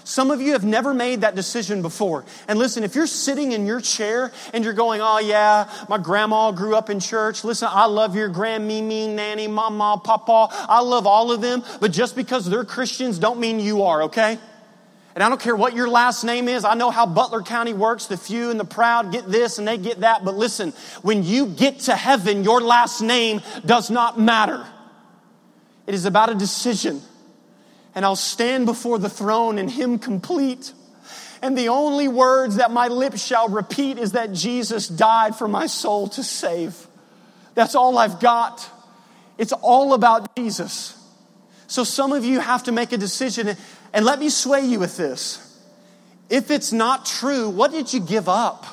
Some 0.04 0.32
of 0.32 0.41
you 0.41 0.54
have 0.54 0.63
never 0.63 0.93
made 0.93 1.21
that 1.21 1.36
decision 1.36 1.82
before. 1.82 2.26
And 2.47 2.58
listen, 2.60 2.84
if 2.84 2.95
you're 2.95 3.08
sitting 3.08 3.52
in 3.52 3.65
your 3.65 3.82
chair 3.82 4.32
and 4.54 4.63
you're 4.63 4.74
going, 4.74 5.02
oh 5.02 5.19
yeah, 5.19 5.69
my 5.89 5.97
grandma 5.97 6.52
grew 6.52 6.76
up 6.76 6.89
in 6.89 7.00
church. 7.00 7.43
Listen, 7.43 7.67
I 7.71 7.86
love 7.86 8.15
your 8.15 8.30
grandmimi, 8.30 9.10
nanny, 9.10 9.47
mama, 9.47 10.00
papa. 10.04 10.47
I 10.52 10.82
love 10.82 11.08
all 11.08 11.32
of 11.32 11.41
them. 11.41 11.63
But 11.80 11.91
just 11.91 12.15
because 12.15 12.50
they're 12.50 12.65
Christians 12.65 13.19
don't 13.19 13.39
mean 13.39 13.60
you 13.60 13.84
are, 13.84 14.04
okay? 14.04 14.39
And 15.13 15.24
I 15.24 15.30
don't 15.30 15.41
care 15.41 15.56
what 15.56 15.76
your 15.76 15.89
last 15.89 16.24
name 16.24 16.47
is. 16.47 16.63
I 16.63 16.74
know 16.76 16.89
how 16.89 17.06
Butler 17.06 17.41
County 17.41 17.74
works. 17.74 18.06
The 18.06 18.17
few 18.17 18.50
and 18.50 18.60
the 18.60 18.65
proud 18.65 19.12
get 19.12 19.30
this 19.30 19.58
and 19.58 19.67
they 19.67 19.78
get 19.78 20.02
that. 20.02 20.24
But 20.24 20.36
listen, 20.36 20.71
when 21.02 21.24
you 21.24 21.47
get 21.47 21.80
to 21.82 21.95
heaven, 21.95 22.43
your 22.43 22.62
last 22.62 23.02
name 23.02 23.41
does 23.65 23.89
not 23.89 24.19
matter. 24.19 24.65
It 25.86 25.93
is 25.93 26.06
about 26.06 26.30
a 26.30 26.36
decision. 26.36 27.02
And 27.93 28.06
I'll 28.06 28.15
stand 28.15 28.65
before 28.65 29.00
the 29.00 29.10
throne 29.10 29.58
and 29.58 29.69
Him 29.69 30.00
complete. 30.00 30.71
And 31.41 31.58
the 31.58 31.69
only 31.69 32.08
words 32.08 32.56
that 32.56 32.71
my 32.71 32.88
lips 32.88 33.26
shall 33.26 33.50
repeat 33.50 33.97
is 33.97 34.13
that 34.13 34.32
Jesus 34.32 34.88
died 34.88 35.36
for 35.36 35.47
my 35.47 35.67
soul 35.67 36.08
to 36.10 36.24
save. 36.24 36.88
That's 37.54 37.76
all 37.76 37.97
I've 37.97 38.21
got. 38.21 38.69
It's 39.38 39.52
all 39.52 39.93
about 39.93 40.36
Jesus. 40.38 40.97
So 41.67 41.84
some 41.84 42.12
of 42.12 42.24
you 42.24 42.39
have 42.39 42.63
to 42.63 42.71
make 42.71 42.91
a 42.91 42.97
decision. 42.97 43.58
And 43.93 44.06
let 44.06 44.19
me 44.19 44.30
sway 44.30 44.62
you 44.62 44.80
with 44.80 44.97
this. 44.97 45.47
If 46.30 46.49
it's 46.49 46.71
not 46.71 47.06
true, 47.06 47.49
what 47.49 47.71
did 47.71 47.91
you 47.91 47.99
give 47.99 48.30
up? 48.30 48.65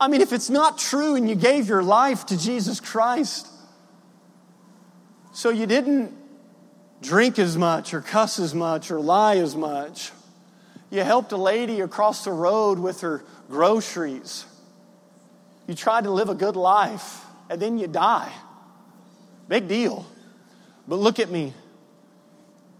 I 0.00 0.08
mean, 0.08 0.22
if 0.22 0.32
it's 0.32 0.50
not 0.50 0.78
true 0.78 1.14
and 1.14 1.28
you 1.28 1.34
gave 1.34 1.68
your 1.68 1.82
life 1.82 2.26
to 2.26 2.38
Jesus 2.38 2.80
Christ, 2.80 3.46
so 5.32 5.50
you 5.50 5.66
didn't 5.66 6.12
drink 7.02 7.38
as 7.38 7.56
much 7.56 7.94
or 7.94 8.00
cuss 8.00 8.38
as 8.38 8.54
much 8.54 8.90
or 8.90 8.98
lie 8.98 9.36
as 9.36 9.54
much, 9.54 10.10
you 10.90 11.02
helped 11.02 11.32
a 11.32 11.36
lady 11.36 11.80
across 11.80 12.24
the 12.24 12.32
road 12.32 12.78
with 12.78 13.02
her 13.02 13.22
groceries, 13.48 14.44
you 15.68 15.74
tried 15.74 16.04
to 16.04 16.10
live 16.10 16.28
a 16.28 16.34
good 16.34 16.56
life, 16.56 17.24
and 17.48 17.62
then 17.62 17.78
you 17.78 17.86
die. 17.86 18.32
Big 19.48 19.68
deal. 19.68 20.06
But 20.88 20.96
look 20.96 21.20
at 21.20 21.30
me 21.30 21.54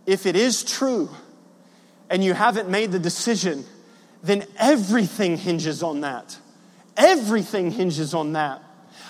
if 0.06 0.26
it 0.26 0.36
is 0.36 0.64
true 0.64 1.08
and 2.08 2.24
you 2.24 2.34
haven't 2.34 2.68
made 2.68 2.92
the 2.92 2.98
decision, 2.98 3.64
then 4.22 4.44
everything 4.58 5.36
hinges 5.36 5.82
on 5.82 6.00
that. 6.02 6.36
Everything 6.96 7.70
hinges 7.70 8.14
on 8.14 8.32
that. 8.32 8.62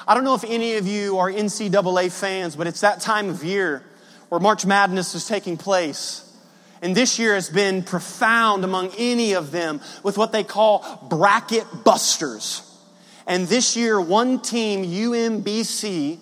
I 0.07 0.14
don't 0.14 0.24
know 0.24 0.35
if 0.35 0.44
any 0.44 0.76
of 0.76 0.87
you 0.87 1.18
are 1.18 1.31
NCAA 1.31 2.12
fans, 2.12 2.57
but 2.57 2.66
it's 2.66 2.81
that 2.81 3.00
time 3.00 3.29
of 3.29 3.44
year 3.44 3.85
where 4.29 4.40
March 4.40 4.64
Madness 4.64 5.14
is 5.14 5.26
taking 5.26 5.57
place. 5.57 6.26
And 6.83 6.96
this 6.96 7.18
year 7.18 7.35
has 7.35 7.50
been 7.50 7.83
profound 7.83 8.64
among 8.64 8.90
any 8.96 9.35
of 9.35 9.50
them 9.50 9.81
with 10.03 10.16
what 10.16 10.33
they 10.33 10.44
call 10.44 11.07
bracket 11.09 11.66
busters. 11.85 12.62
And 13.26 13.46
this 13.46 13.76
year, 13.76 14.00
one 14.00 14.40
team, 14.40 14.85
UMBC, 14.85 16.18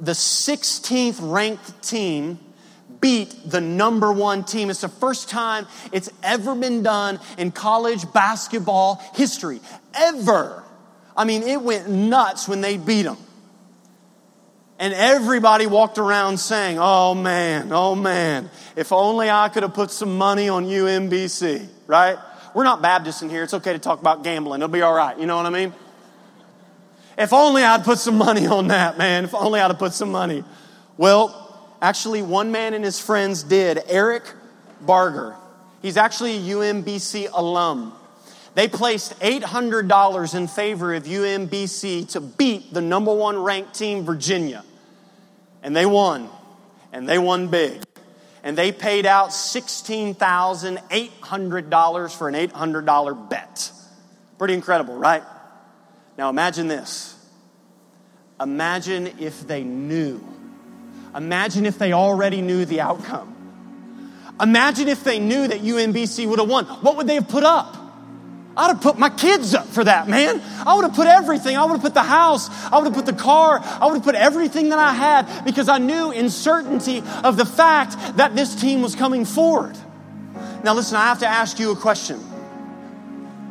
the 0.00 0.12
16th 0.12 1.18
ranked 1.20 1.82
team, 1.82 2.38
beat 3.02 3.34
the 3.44 3.60
number 3.60 4.10
one 4.10 4.44
team. 4.44 4.70
It's 4.70 4.80
the 4.80 4.88
first 4.88 5.28
time 5.28 5.66
it's 5.92 6.08
ever 6.22 6.54
been 6.54 6.82
done 6.82 7.20
in 7.36 7.50
college 7.50 8.10
basketball 8.14 9.02
history. 9.14 9.60
Ever. 9.92 10.62
I 11.14 11.26
mean, 11.26 11.42
it 11.42 11.60
went 11.60 11.90
nuts 11.90 12.48
when 12.48 12.62
they 12.62 12.78
beat 12.78 13.02
them. 13.02 13.18
And 14.78 14.94
everybody 14.94 15.66
walked 15.66 15.98
around 15.98 16.38
saying, 16.38 16.78
Oh 16.80 17.14
man, 17.14 17.70
oh 17.72 17.94
man, 17.94 18.50
if 18.74 18.90
only 18.90 19.28
I 19.28 19.48
could 19.50 19.62
have 19.62 19.74
put 19.74 19.90
some 19.90 20.16
money 20.16 20.48
on 20.48 20.64
UMBC, 20.64 21.68
right? 21.86 22.18
We're 22.54 22.64
not 22.64 22.82
Baptists 22.82 23.22
in 23.22 23.30
here. 23.30 23.42
It's 23.42 23.54
okay 23.54 23.72
to 23.72 23.78
talk 23.78 24.00
about 24.00 24.24
gambling. 24.24 24.60
It'll 24.60 24.72
be 24.72 24.82
all 24.82 24.94
right. 24.94 25.18
You 25.18 25.26
know 25.26 25.36
what 25.36 25.46
I 25.46 25.50
mean? 25.50 25.72
If 27.16 27.32
only 27.32 27.62
I'd 27.62 27.84
put 27.84 27.98
some 27.98 28.16
money 28.16 28.46
on 28.46 28.68
that, 28.68 28.98
man. 28.98 29.24
If 29.24 29.34
only 29.34 29.60
I'd 29.60 29.68
have 29.68 29.78
put 29.78 29.92
some 29.92 30.10
money. 30.10 30.44
Well, 30.96 31.41
Actually, 31.82 32.22
one 32.22 32.50
man 32.52 32.72
and 32.74 32.84
his 32.84 33.00
friends 33.00 33.42
did. 33.42 33.80
Eric 33.88 34.22
Barger. 34.80 35.34
He's 35.82 35.96
actually 35.96 36.36
a 36.36 36.40
UMBC 36.54 37.30
alum. 37.32 37.92
They 38.54 38.68
placed 38.68 39.18
$800 39.18 40.34
in 40.36 40.46
favor 40.46 40.94
of 40.94 41.02
UMBC 41.02 42.12
to 42.12 42.20
beat 42.20 42.72
the 42.72 42.80
number 42.80 43.12
one 43.12 43.42
ranked 43.42 43.74
team, 43.74 44.04
Virginia. 44.04 44.62
And 45.64 45.74
they 45.74 45.86
won. 45.86 46.28
And 46.92 47.08
they 47.08 47.18
won 47.18 47.48
big. 47.48 47.82
And 48.44 48.56
they 48.56 48.70
paid 48.70 49.04
out 49.04 49.30
$16,800 49.30 52.16
for 52.16 52.28
an 52.28 52.34
$800 52.34 53.28
bet. 53.28 53.72
Pretty 54.38 54.54
incredible, 54.54 54.96
right? 54.96 55.24
Now 56.16 56.28
imagine 56.28 56.68
this. 56.68 57.16
Imagine 58.40 59.18
if 59.18 59.48
they 59.48 59.64
knew 59.64 60.24
Imagine 61.14 61.66
if 61.66 61.78
they 61.78 61.92
already 61.92 62.40
knew 62.40 62.64
the 62.64 62.80
outcome. 62.80 63.28
Imagine 64.40 64.88
if 64.88 65.04
they 65.04 65.18
knew 65.18 65.46
that 65.46 65.60
UMBC 65.60 66.26
would 66.26 66.38
have 66.38 66.48
won. 66.48 66.64
What 66.64 66.96
would 66.96 67.06
they 67.06 67.14
have 67.14 67.28
put 67.28 67.44
up? 67.44 67.76
I'd 68.56 68.68
have 68.68 68.82
put 68.82 68.98
my 68.98 69.08
kids 69.08 69.54
up 69.54 69.66
for 69.66 69.84
that, 69.84 70.08
man. 70.08 70.42
I 70.66 70.74
would 70.74 70.84
have 70.84 70.94
put 70.94 71.06
everything. 71.06 71.56
I 71.56 71.64
would 71.64 71.72
have 71.72 71.80
put 71.80 71.94
the 71.94 72.02
house. 72.02 72.50
I 72.66 72.76
would 72.76 72.84
have 72.84 72.94
put 72.94 73.06
the 73.06 73.14
car. 73.14 73.60
I 73.62 73.86
would 73.86 73.94
have 73.94 74.04
put 74.04 74.14
everything 74.14 74.70
that 74.70 74.78
I 74.78 74.92
had 74.92 75.44
because 75.44 75.68
I 75.68 75.78
knew 75.78 76.10
in 76.10 76.28
certainty 76.28 77.02
of 77.24 77.36
the 77.36 77.46
fact 77.46 78.16
that 78.16 78.36
this 78.36 78.54
team 78.54 78.82
was 78.82 78.94
coming 78.94 79.24
forward. 79.24 79.76
Now, 80.64 80.74
listen, 80.74 80.96
I 80.96 81.06
have 81.06 81.20
to 81.20 81.26
ask 81.26 81.58
you 81.58 81.72
a 81.72 81.76
question. 81.76 82.20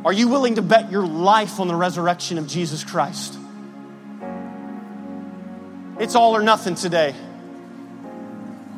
Are 0.04 0.12
you 0.12 0.28
willing 0.28 0.56
to 0.56 0.62
bet 0.62 0.90
your 0.90 1.06
life 1.06 1.58
on 1.58 1.68
the 1.68 1.76
resurrection 1.76 2.38
of 2.38 2.46
Jesus 2.46 2.84
Christ? 2.84 3.36
It's 5.98 6.14
all 6.14 6.36
or 6.36 6.42
nothing 6.42 6.74
today. 6.74 7.14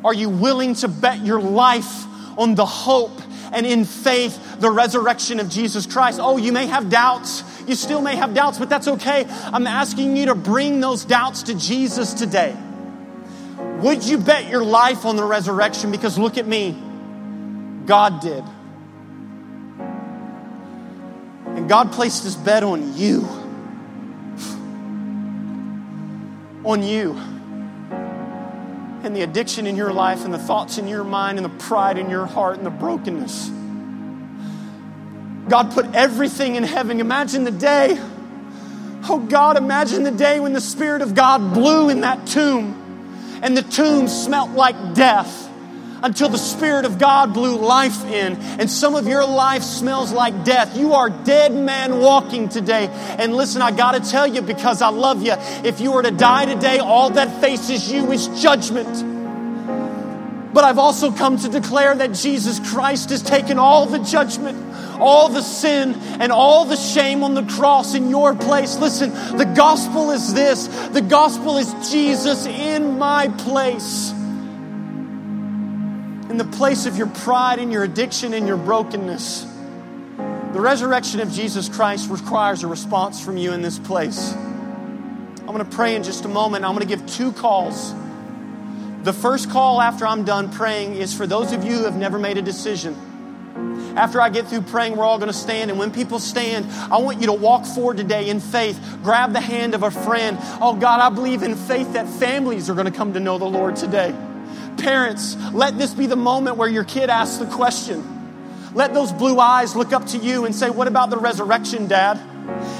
Are 0.04 0.14
you 0.14 0.28
willing 0.28 0.74
to 0.76 0.88
bet 0.88 1.24
your 1.24 1.40
life 1.40 2.04
on 2.38 2.54
the 2.54 2.66
hope 2.66 3.22
and 3.52 3.66
in 3.66 3.86
faith 3.86 4.60
the 4.60 4.70
resurrection 4.70 5.40
of 5.40 5.48
Jesus 5.48 5.86
Christ? 5.86 6.20
Oh, 6.22 6.36
you 6.36 6.52
may 6.52 6.66
have 6.66 6.90
doubts. 6.90 7.42
You 7.66 7.74
still 7.74 8.02
may 8.02 8.14
have 8.14 8.34
doubts, 8.34 8.58
but 8.58 8.68
that's 8.68 8.86
okay. 8.86 9.24
I'm 9.28 9.66
asking 9.66 10.18
you 10.18 10.26
to 10.26 10.34
bring 10.34 10.80
those 10.80 11.06
doubts 11.06 11.44
to 11.44 11.54
Jesus 11.54 12.12
today. 12.12 12.54
Would 13.78 14.04
you 14.04 14.18
bet 14.18 14.50
your 14.50 14.62
life 14.62 15.06
on 15.06 15.16
the 15.16 15.24
resurrection? 15.24 15.90
Because 15.90 16.18
look 16.18 16.36
at 16.36 16.46
me. 16.46 16.78
God 17.86 18.20
did. 18.20 18.44
And 21.56 21.66
God 21.66 21.92
placed 21.92 22.24
his 22.24 22.36
bet 22.36 22.62
on 22.62 22.94
you. 22.96 23.22
On 26.64 26.82
you. 26.82 27.33
And 29.04 29.14
the 29.14 29.22
addiction 29.22 29.66
in 29.66 29.76
your 29.76 29.92
life, 29.92 30.24
and 30.24 30.32
the 30.32 30.38
thoughts 30.38 30.78
in 30.78 30.88
your 30.88 31.04
mind, 31.04 31.38
and 31.38 31.44
the 31.44 31.64
pride 31.64 31.98
in 31.98 32.10
your 32.10 32.26
heart, 32.26 32.56
and 32.56 32.66
the 32.66 32.70
brokenness. 32.70 33.50
God 35.48 35.72
put 35.72 35.94
everything 35.94 36.56
in 36.56 36.62
heaven. 36.62 37.00
Imagine 37.00 37.44
the 37.44 37.50
day. 37.50 37.98
Oh 39.06 39.18
God, 39.28 39.58
imagine 39.58 40.02
the 40.02 40.10
day 40.10 40.40
when 40.40 40.54
the 40.54 40.60
Spirit 40.60 41.02
of 41.02 41.14
God 41.14 41.52
blew 41.52 41.90
in 41.90 42.00
that 42.00 42.26
tomb 42.26 42.80
and 43.42 43.54
the 43.54 43.62
tomb 43.62 44.08
smelt 44.08 44.52
like 44.52 44.94
death 44.94 45.50
until 46.04 46.28
the 46.28 46.38
Spirit 46.38 46.84
of 46.84 46.98
God 46.98 47.32
blew 47.32 47.56
life 47.56 48.04
in. 48.04 48.36
And 48.36 48.70
some 48.70 48.94
of 48.94 49.08
your 49.08 49.24
life 49.24 49.62
smells 49.62 50.12
like 50.12 50.44
death. 50.44 50.76
You 50.76 50.92
are 50.92 51.08
dead 51.08 51.54
man 51.54 51.98
walking 51.98 52.50
today. 52.50 52.88
And 53.18 53.34
listen, 53.34 53.62
I 53.62 53.70
got 53.70 53.92
to 53.92 54.10
tell 54.10 54.26
you 54.26 54.42
because 54.42 54.82
I 54.82 54.90
love 54.90 55.22
you. 55.22 55.32
If 55.64 55.80
you 55.80 55.92
were 55.92 56.02
to 56.02 56.10
die 56.10 56.44
today, 56.44 56.78
all 56.78 57.08
that 57.10 57.40
faces 57.40 57.90
you 57.90 58.12
is 58.12 58.28
judgment. 58.42 59.12
But 60.52 60.64
I've 60.64 60.78
also 60.78 61.10
come 61.10 61.38
to 61.38 61.48
declare 61.48 61.94
that 61.94 62.12
Jesus 62.12 62.60
Christ 62.60 63.08
has 63.08 63.22
taken 63.22 63.58
all 63.58 63.86
the 63.86 63.98
judgment, 63.98 64.62
all 65.00 65.30
the 65.30 65.42
sin, 65.42 65.94
and 66.20 66.30
all 66.30 66.66
the 66.66 66.76
shame 66.76 67.24
on 67.24 67.32
the 67.32 67.44
cross 67.44 67.94
in 67.94 68.10
your 68.10 68.34
place. 68.34 68.76
Listen, 68.76 69.10
the 69.38 69.50
gospel 69.56 70.10
is 70.10 70.34
this 70.34 70.68
the 70.88 71.00
gospel 71.00 71.56
is 71.56 71.90
Jesus 71.90 72.44
in 72.44 72.98
my 72.98 73.28
place. 73.38 74.12
In 76.34 76.38
the 76.38 76.56
place 76.56 76.84
of 76.86 76.96
your 76.96 77.06
pride 77.06 77.60
and 77.60 77.70
your 77.70 77.84
addiction 77.84 78.34
and 78.34 78.44
your 78.44 78.56
brokenness. 78.56 79.46
The 80.52 80.60
resurrection 80.60 81.20
of 81.20 81.30
Jesus 81.30 81.68
Christ 81.68 82.10
requires 82.10 82.64
a 82.64 82.66
response 82.66 83.24
from 83.24 83.36
you 83.36 83.52
in 83.52 83.62
this 83.62 83.78
place. 83.78 84.32
I'm 84.34 85.46
going 85.46 85.58
to 85.58 85.64
pray 85.64 85.94
in 85.94 86.02
just 86.02 86.24
a 86.24 86.28
moment. 86.28 86.64
I'm 86.64 86.74
going 86.74 86.84
to 86.84 86.92
give 86.92 87.06
two 87.06 87.30
calls. 87.30 87.94
The 89.04 89.12
first 89.12 89.48
call 89.48 89.80
after 89.80 90.08
I'm 90.08 90.24
done 90.24 90.50
praying 90.50 90.96
is 90.96 91.14
for 91.14 91.24
those 91.24 91.52
of 91.52 91.62
you 91.62 91.74
who 91.74 91.84
have 91.84 91.96
never 91.96 92.18
made 92.18 92.36
a 92.36 92.42
decision. 92.42 92.96
After 93.96 94.20
I 94.20 94.28
get 94.28 94.48
through 94.48 94.62
praying, 94.62 94.96
we're 94.96 95.04
all 95.04 95.18
going 95.18 95.30
to 95.30 95.38
stand. 95.38 95.70
And 95.70 95.78
when 95.78 95.92
people 95.92 96.18
stand, 96.18 96.66
I 96.92 96.96
want 96.96 97.20
you 97.20 97.26
to 97.26 97.32
walk 97.32 97.64
forward 97.64 97.96
today 97.96 98.28
in 98.28 98.40
faith. 98.40 98.76
Grab 99.04 99.32
the 99.34 99.40
hand 99.40 99.72
of 99.76 99.84
a 99.84 99.90
friend. 99.92 100.36
Oh, 100.60 100.74
God, 100.74 100.98
I 100.98 101.14
believe 101.14 101.44
in 101.44 101.54
faith 101.54 101.92
that 101.92 102.08
families 102.08 102.68
are 102.68 102.74
going 102.74 102.90
to 102.90 102.98
come 102.98 103.12
to 103.12 103.20
know 103.20 103.38
the 103.38 103.44
Lord 103.44 103.76
today. 103.76 104.12
Parents, 104.78 105.36
let 105.52 105.78
this 105.78 105.94
be 105.94 106.06
the 106.06 106.16
moment 106.16 106.56
where 106.56 106.68
your 106.68 106.84
kid 106.84 107.10
asks 107.10 107.38
the 107.38 107.46
question. 107.46 108.10
Let 108.74 108.92
those 108.92 109.12
blue 109.12 109.38
eyes 109.38 109.76
look 109.76 109.92
up 109.92 110.06
to 110.08 110.18
you 110.18 110.44
and 110.44 110.54
say, 110.54 110.68
What 110.70 110.88
about 110.88 111.10
the 111.10 111.16
resurrection, 111.16 111.86
Dad? 111.86 112.18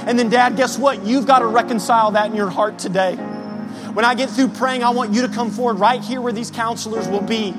And 0.07 0.19
then, 0.19 0.29
Dad, 0.29 0.57
guess 0.57 0.79
what? 0.79 1.05
You've 1.05 1.27
got 1.27 1.39
to 1.39 1.47
reconcile 1.47 2.11
that 2.13 2.27
in 2.27 2.37
your 2.37 2.51
heart 2.51 2.79
today. 2.79 3.15
When 3.15 4.05
I 4.05 4.15
get 4.15 4.29
through 4.29 4.49
praying, 4.49 4.83
I 4.83 4.91
want 4.91 5.15
you 5.15 5.23
to 5.23 5.29
come 5.29 5.51
forward 5.51 5.79
right 5.79 6.03
here 6.03 6.21
where 6.21 6.33
these 6.33 6.51
counselors 6.51 7.09
will 7.09 7.23
be. 7.23 7.55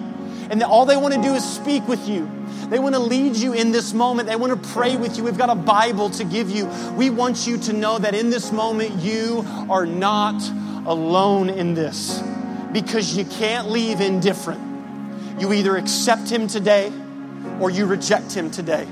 And 0.49 0.61
all 0.61 0.85
they 0.85 0.97
want 0.97 1.13
to 1.15 1.21
do 1.21 1.33
is 1.33 1.43
speak 1.43 1.87
with 1.87 2.07
you. 2.07 2.29
They 2.69 2.77
want 2.77 2.93
to 2.93 2.99
lead 2.99 3.35
you 3.35 3.53
in 3.53 3.71
this 3.71 3.93
moment. 3.93 4.27
They 4.27 4.35
want 4.35 4.61
to 4.61 4.69
pray 4.69 4.97
with 4.97 5.17
you. 5.17 5.23
We've 5.23 5.37
got 5.37 5.49
a 5.49 5.55
Bible 5.55 6.09
to 6.11 6.23
give 6.23 6.49
you. 6.49 6.67
We 6.95 7.09
want 7.09 7.47
you 7.47 7.57
to 7.59 7.73
know 7.73 7.97
that 7.97 8.13
in 8.13 8.29
this 8.29 8.51
moment, 8.51 8.91
you 8.99 9.45
are 9.69 9.85
not 9.85 10.39
alone 10.85 11.49
in 11.49 11.73
this 11.73 12.21
because 12.75 13.15
you 13.15 13.23
can't 13.23 13.69
leave 13.69 14.01
indifferent. 14.01 14.59
You 15.39 15.53
either 15.53 15.77
accept 15.77 16.29
Him 16.29 16.47
today 16.47 16.91
or 17.61 17.69
you 17.69 17.85
reject 17.85 18.33
Him 18.33 18.51
today. 18.51 18.85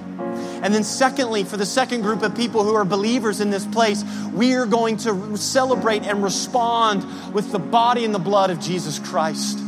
And 0.63 0.73
then, 0.73 0.86
secondly, 0.86 1.43
for 1.43 1.57
the 1.57 1.65
second 1.65 2.01
group 2.01 2.23
of 2.23 2.34
people 2.34 2.63
who 2.63 2.75
are 2.75 2.86
believers 2.86 3.41
in 3.41 3.49
this 3.49 3.65
place, 3.65 4.01
we 4.31 4.53
are 4.53 4.65
going 4.65 4.95
to 4.99 5.36
celebrate 5.36 6.03
and 6.03 6.23
respond 6.23 7.34
with 7.34 7.51
the 7.51 7.59
body 7.59 8.05
and 8.05 8.15
the 8.15 8.19
blood 8.19 8.51
of 8.51 8.61
Jesus 8.61 8.99
Christ. 8.99 9.59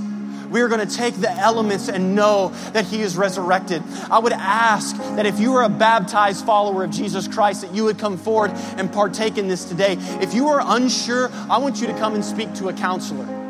We 0.50 0.62
are 0.62 0.70
going 0.70 0.88
to 0.88 0.96
take 0.96 1.16
the 1.16 1.32
elements 1.32 1.90
and 1.90 2.16
know 2.16 2.54
that 2.72 2.86
He 2.86 3.02
is 3.02 3.18
resurrected. 3.18 3.84
I 4.10 4.20
would 4.20 4.32
ask 4.32 4.96
that 4.96 5.26
if 5.26 5.42
you 5.42 5.56
are 5.56 5.64
a 5.64 5.70
baptized 5.70 6.46
follower 6.46 6.86
of 6.86 6.92
Jesus 6.92 7.28
Christ, 7.28 7.64
that 7.64 7.76
you 7.76 7.84
would 7.84 8.00
come 8.00 8.18
forward 8.18 8.52
and 8.78 8.94
partake 8.94 9.38
in 9.38 9.50
this 9.50 9.66
today. 9.66 9.98
If 10.22 10.34
you 10.34 10.48
are 10.48 10.62
unsure, 10.64 11.30
I 11.50 11.58
want 11.58 11.82
you 11.82 11.88
to 11.88 11.94
come 11.96 12.16
and 12.16 12.24
speak 12.24 12.54
to 12.56 12.70
a 12.70 12.74
counselor. 12.74 13.45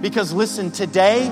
Because 0.00 0.32
listen, 0.32 0.70
today, 0.70 1.30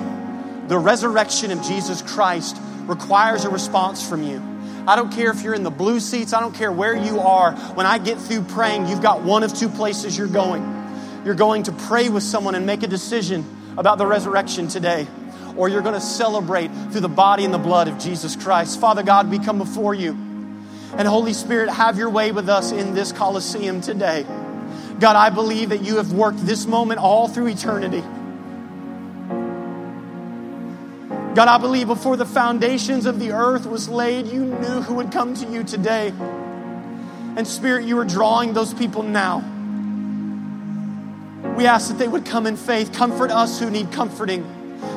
the 0.68 0.78
resurrection 0.78 1.50
of 1.50 1.62
Jesus 1.62 2.02
Christ 2.02 2.56
requires 2.86 3.44
a 3.44 3.50
response 3.50 4.06
from 4.06 4.22
you. 4.22 4.42
I 4.86 4.96
don't 4.96 5.12
care 5.12 5.30
if 5.30 5.42
you're 5.42 5.54
in 5.54 5.62
the 5.62 5.70
blue 5.70 6.00
seats, 6.00 6.32
I 6.32 6.40
don't 6.40 6.54
care 6.54 6.70
where 6.70 6.94
you 6.94 7.20
are. 7.20 7.52
When 7.52 7.86
I 7.86 7.98
get 7.98 8.18
through 8.18 8.42
praying, 8.42 8.86
you've 8.86 9.02
got 9.02 9.22
one 9.22 9.42
of 9.42 9.54
two 9.54 9.68
places 9.68 10.16
you're 10.16 10.26
going. 10.26 10.62
You're 11.24 11.34
going 11.34 11.64
to 11.64 11.72
pray 11.72 12.10
with 12.10 12.22
someone 12.22 12.54
and 12.54 12.66
make 12.66 12.82
a 12.82 12.86
decision 12.86 13.44
about 13.78 13.96
the 13.96 14.06
resurrection 14.06 14.68
today, 14.68 15.06
or 15.56 15.68
you're 15.68 15.82
going 15.82 15.94
to 15.94 16.00
celebrate 16.00 16.68
through 16.90 17.00
the 17.00 17.08
body 17.08 17.44
and 17.44 17.54
the 17.54 17.58
blood 17.58 17.88
of 17.88 17.98
Jesus 17.98 18.36
Christ. 18.36 18.78
Father 18.78 19.02
God, 19.02 19.30
we 19.30 19.38
come 19.38 19.58
before 19.58 19.94
you. 19.94 20.12
And 20.96 21.08
Holy 21.08 21.32
Spirit, 21.32 21.70
have 21.70 21.98
your 21.98 22.10
way 22.10 22.30
with 22.30 22.48
us 22.48 22.70
in 22.70 22.94
this 22.94 23.10
Coliseum 23.10 23.80
today. 23.80 24.24
God, 25.00 25.16
I 25.16 25.30
believe 25.30 25.70
that 25.70 25.82
you 25.82 25.96
have 25.96 26.12
worked 26.12 26.44
this 26.46 26.66
moment 26.66 27.00
all 27.00 27.26
through 27.26 27.48
eternity. 27.48 28.02
God, 31.34 31.48
I 31.48 31.58
believe 31.58 31.88
before 31.88 32.16
the 32.16 32.26
foundations 32.26 33.06
of 33.06 33.18
the 33.18 33.32
earth 33.32 33.66
was 33.66 33.88
laid, 33.88 34.28
you 34.28 34.44
knew 34.44 34.82
who 34.82 34.94
would 34.94 35.10
come 35.10 35.34
to 35.34 35.46
you 35.46 35.64
today. 35.64 36.12
And 37.36 37.44
Spirit, 37.44 37.86
you 37.86 37.98
are 37.98 38.04
drawing 38.04 38.52
those 38.52 38.72
people 38.72 39.02
now. 39.02 39.38
We 41.56 41.66
ask 41.66 41.88
that 41.88 41.98
they 41.98 42.06
would 42.06 42.24
come 42.24 42.46
in 42.46 42.56
faith, 42.56 42.92
comfort 42.92 43.32
us 43.32 43.58
who 43.58 43.68
need 43.68 43.90
comforting, 43.90 44.44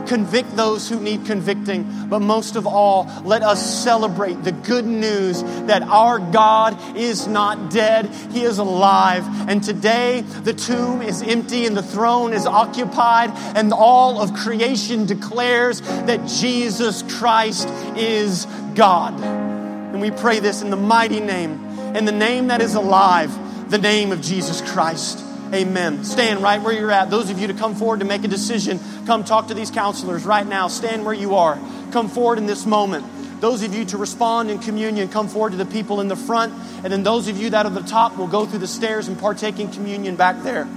convict 0.07 0.55
those 0.55 0.89
who 0.89 0.99
need 0.99 1.25
convicting, 1.25 2.07
but 2.09 2.19
most 2.19 2.55
of 2.55 2.65
all, 2.65 3.09
let 3.23 3.43
us 3.43 3.83
celebrate 3.83 4.43
the 4.43 4.51
good 4.51 4.85
news 4.85 5.43
that 5.67 5.83
our 5.83 6.19
God 6.19 6.97
is 6.97 7.27
not 7.27 7.71
dead, 7.71 8.07
He 8.31 8.43
is 8.43 8.57
alive. 8.57 9.23
And 9.49 9.63
today, 9.63 10.21
the 10.21 10.53
tomb 10.53 11.01
is 11.01 11.21
empty 11.21 11.65
and 11.65 11.75
the 11.75 11.83
throne 11.83 12.33
is 12.33 12.45
occupied, 12.45 13.31
and 13.55 13.73
all 13.73 14.21
of 14.21 14.33
creation 14.33 15.05
declares 15.05 15.81
that 15.81 16.27
Jesus 16.27 17.03
Christ 17.17 17.67
is 17.95 18.45
God. 18.75 19.19
And 19.21 20.01
we 20.01 20.11
pray 20.11 20.39
this 20.39 20.61
in 20.61 20.69
the 20.69 20.77
mighty 20.77 21.19
name, 21.19 21.53
in 21.95 22.05
the 22.05 22.11
name 22.11 22.47
that 22.47 22.61
is 22.61 22.75
alive, 22.75 23.31
the 23.69 23.77
name 23.77 24.11
of 24.11 24.21
Jesus 24.21 24.61
Christ. 24.61 25.26
Amen. 25.53 26.03
Stand 26.03 26.43
right 26.43 26.61
where 26.61 26.73
you're 26.73 26.91
at. 26.91 27.09
Those 27.09 27.29
of 27.29 27.39
you 27.39 27.47
to 27.47 27.53
come 27.53 27.75
forward 27.75 27.99
to 27.99 28.05
make 28.05 28.23
a 28.23 28.27
decision, 28.27 28.79
come 29.05 29.23
talk 29.23 29.47
to 29.47 29.53
these 29.53 29.71
counselors 29.71 30.25
right 30.25 30.45
now. 30.45 30.67
Stand 30.67 31.05
where 31.05 31.13
you 31.13 31.35
are. 31.35 31.57
Come 31.91 32.09
forward 32.09 32.37
in 32.37 32.45
this 32.45 32.65
moment. 32.65 33.05
Those 33.39 33.61
of 33.63 33.73
you 33.73 33.85
to 33.85 33.97
respond 33.97 34.49
in 34.49 34.59
communion, 34.59 35.07
come 35.09 35.27
forward 35.27 35.51
to 35.51 35.57
the 35.57 35.65
people 35.65 36.01
in 36.01 36.07
the 36.07 36.15
front. 36.15 36.53
And 36.83 36.91
then 36.91 37.03
those 37.03 37.27
of 37.27 37.37
you 37.37 37.51
that 37.51 37.65
are 37.65 37.71
the 37.71 37.81
top 37.81 38.17
will 38.17 38.27
go 38.27 38.45
through 38.45 38.59
the 38.59 38.67
stairs 38.67 39.07
and 39.07 39.17
partake 39.17 39.59
in 39.59 39.71
communion 39.71 40.15
back 40.15 40.43
there. 40.43 40.67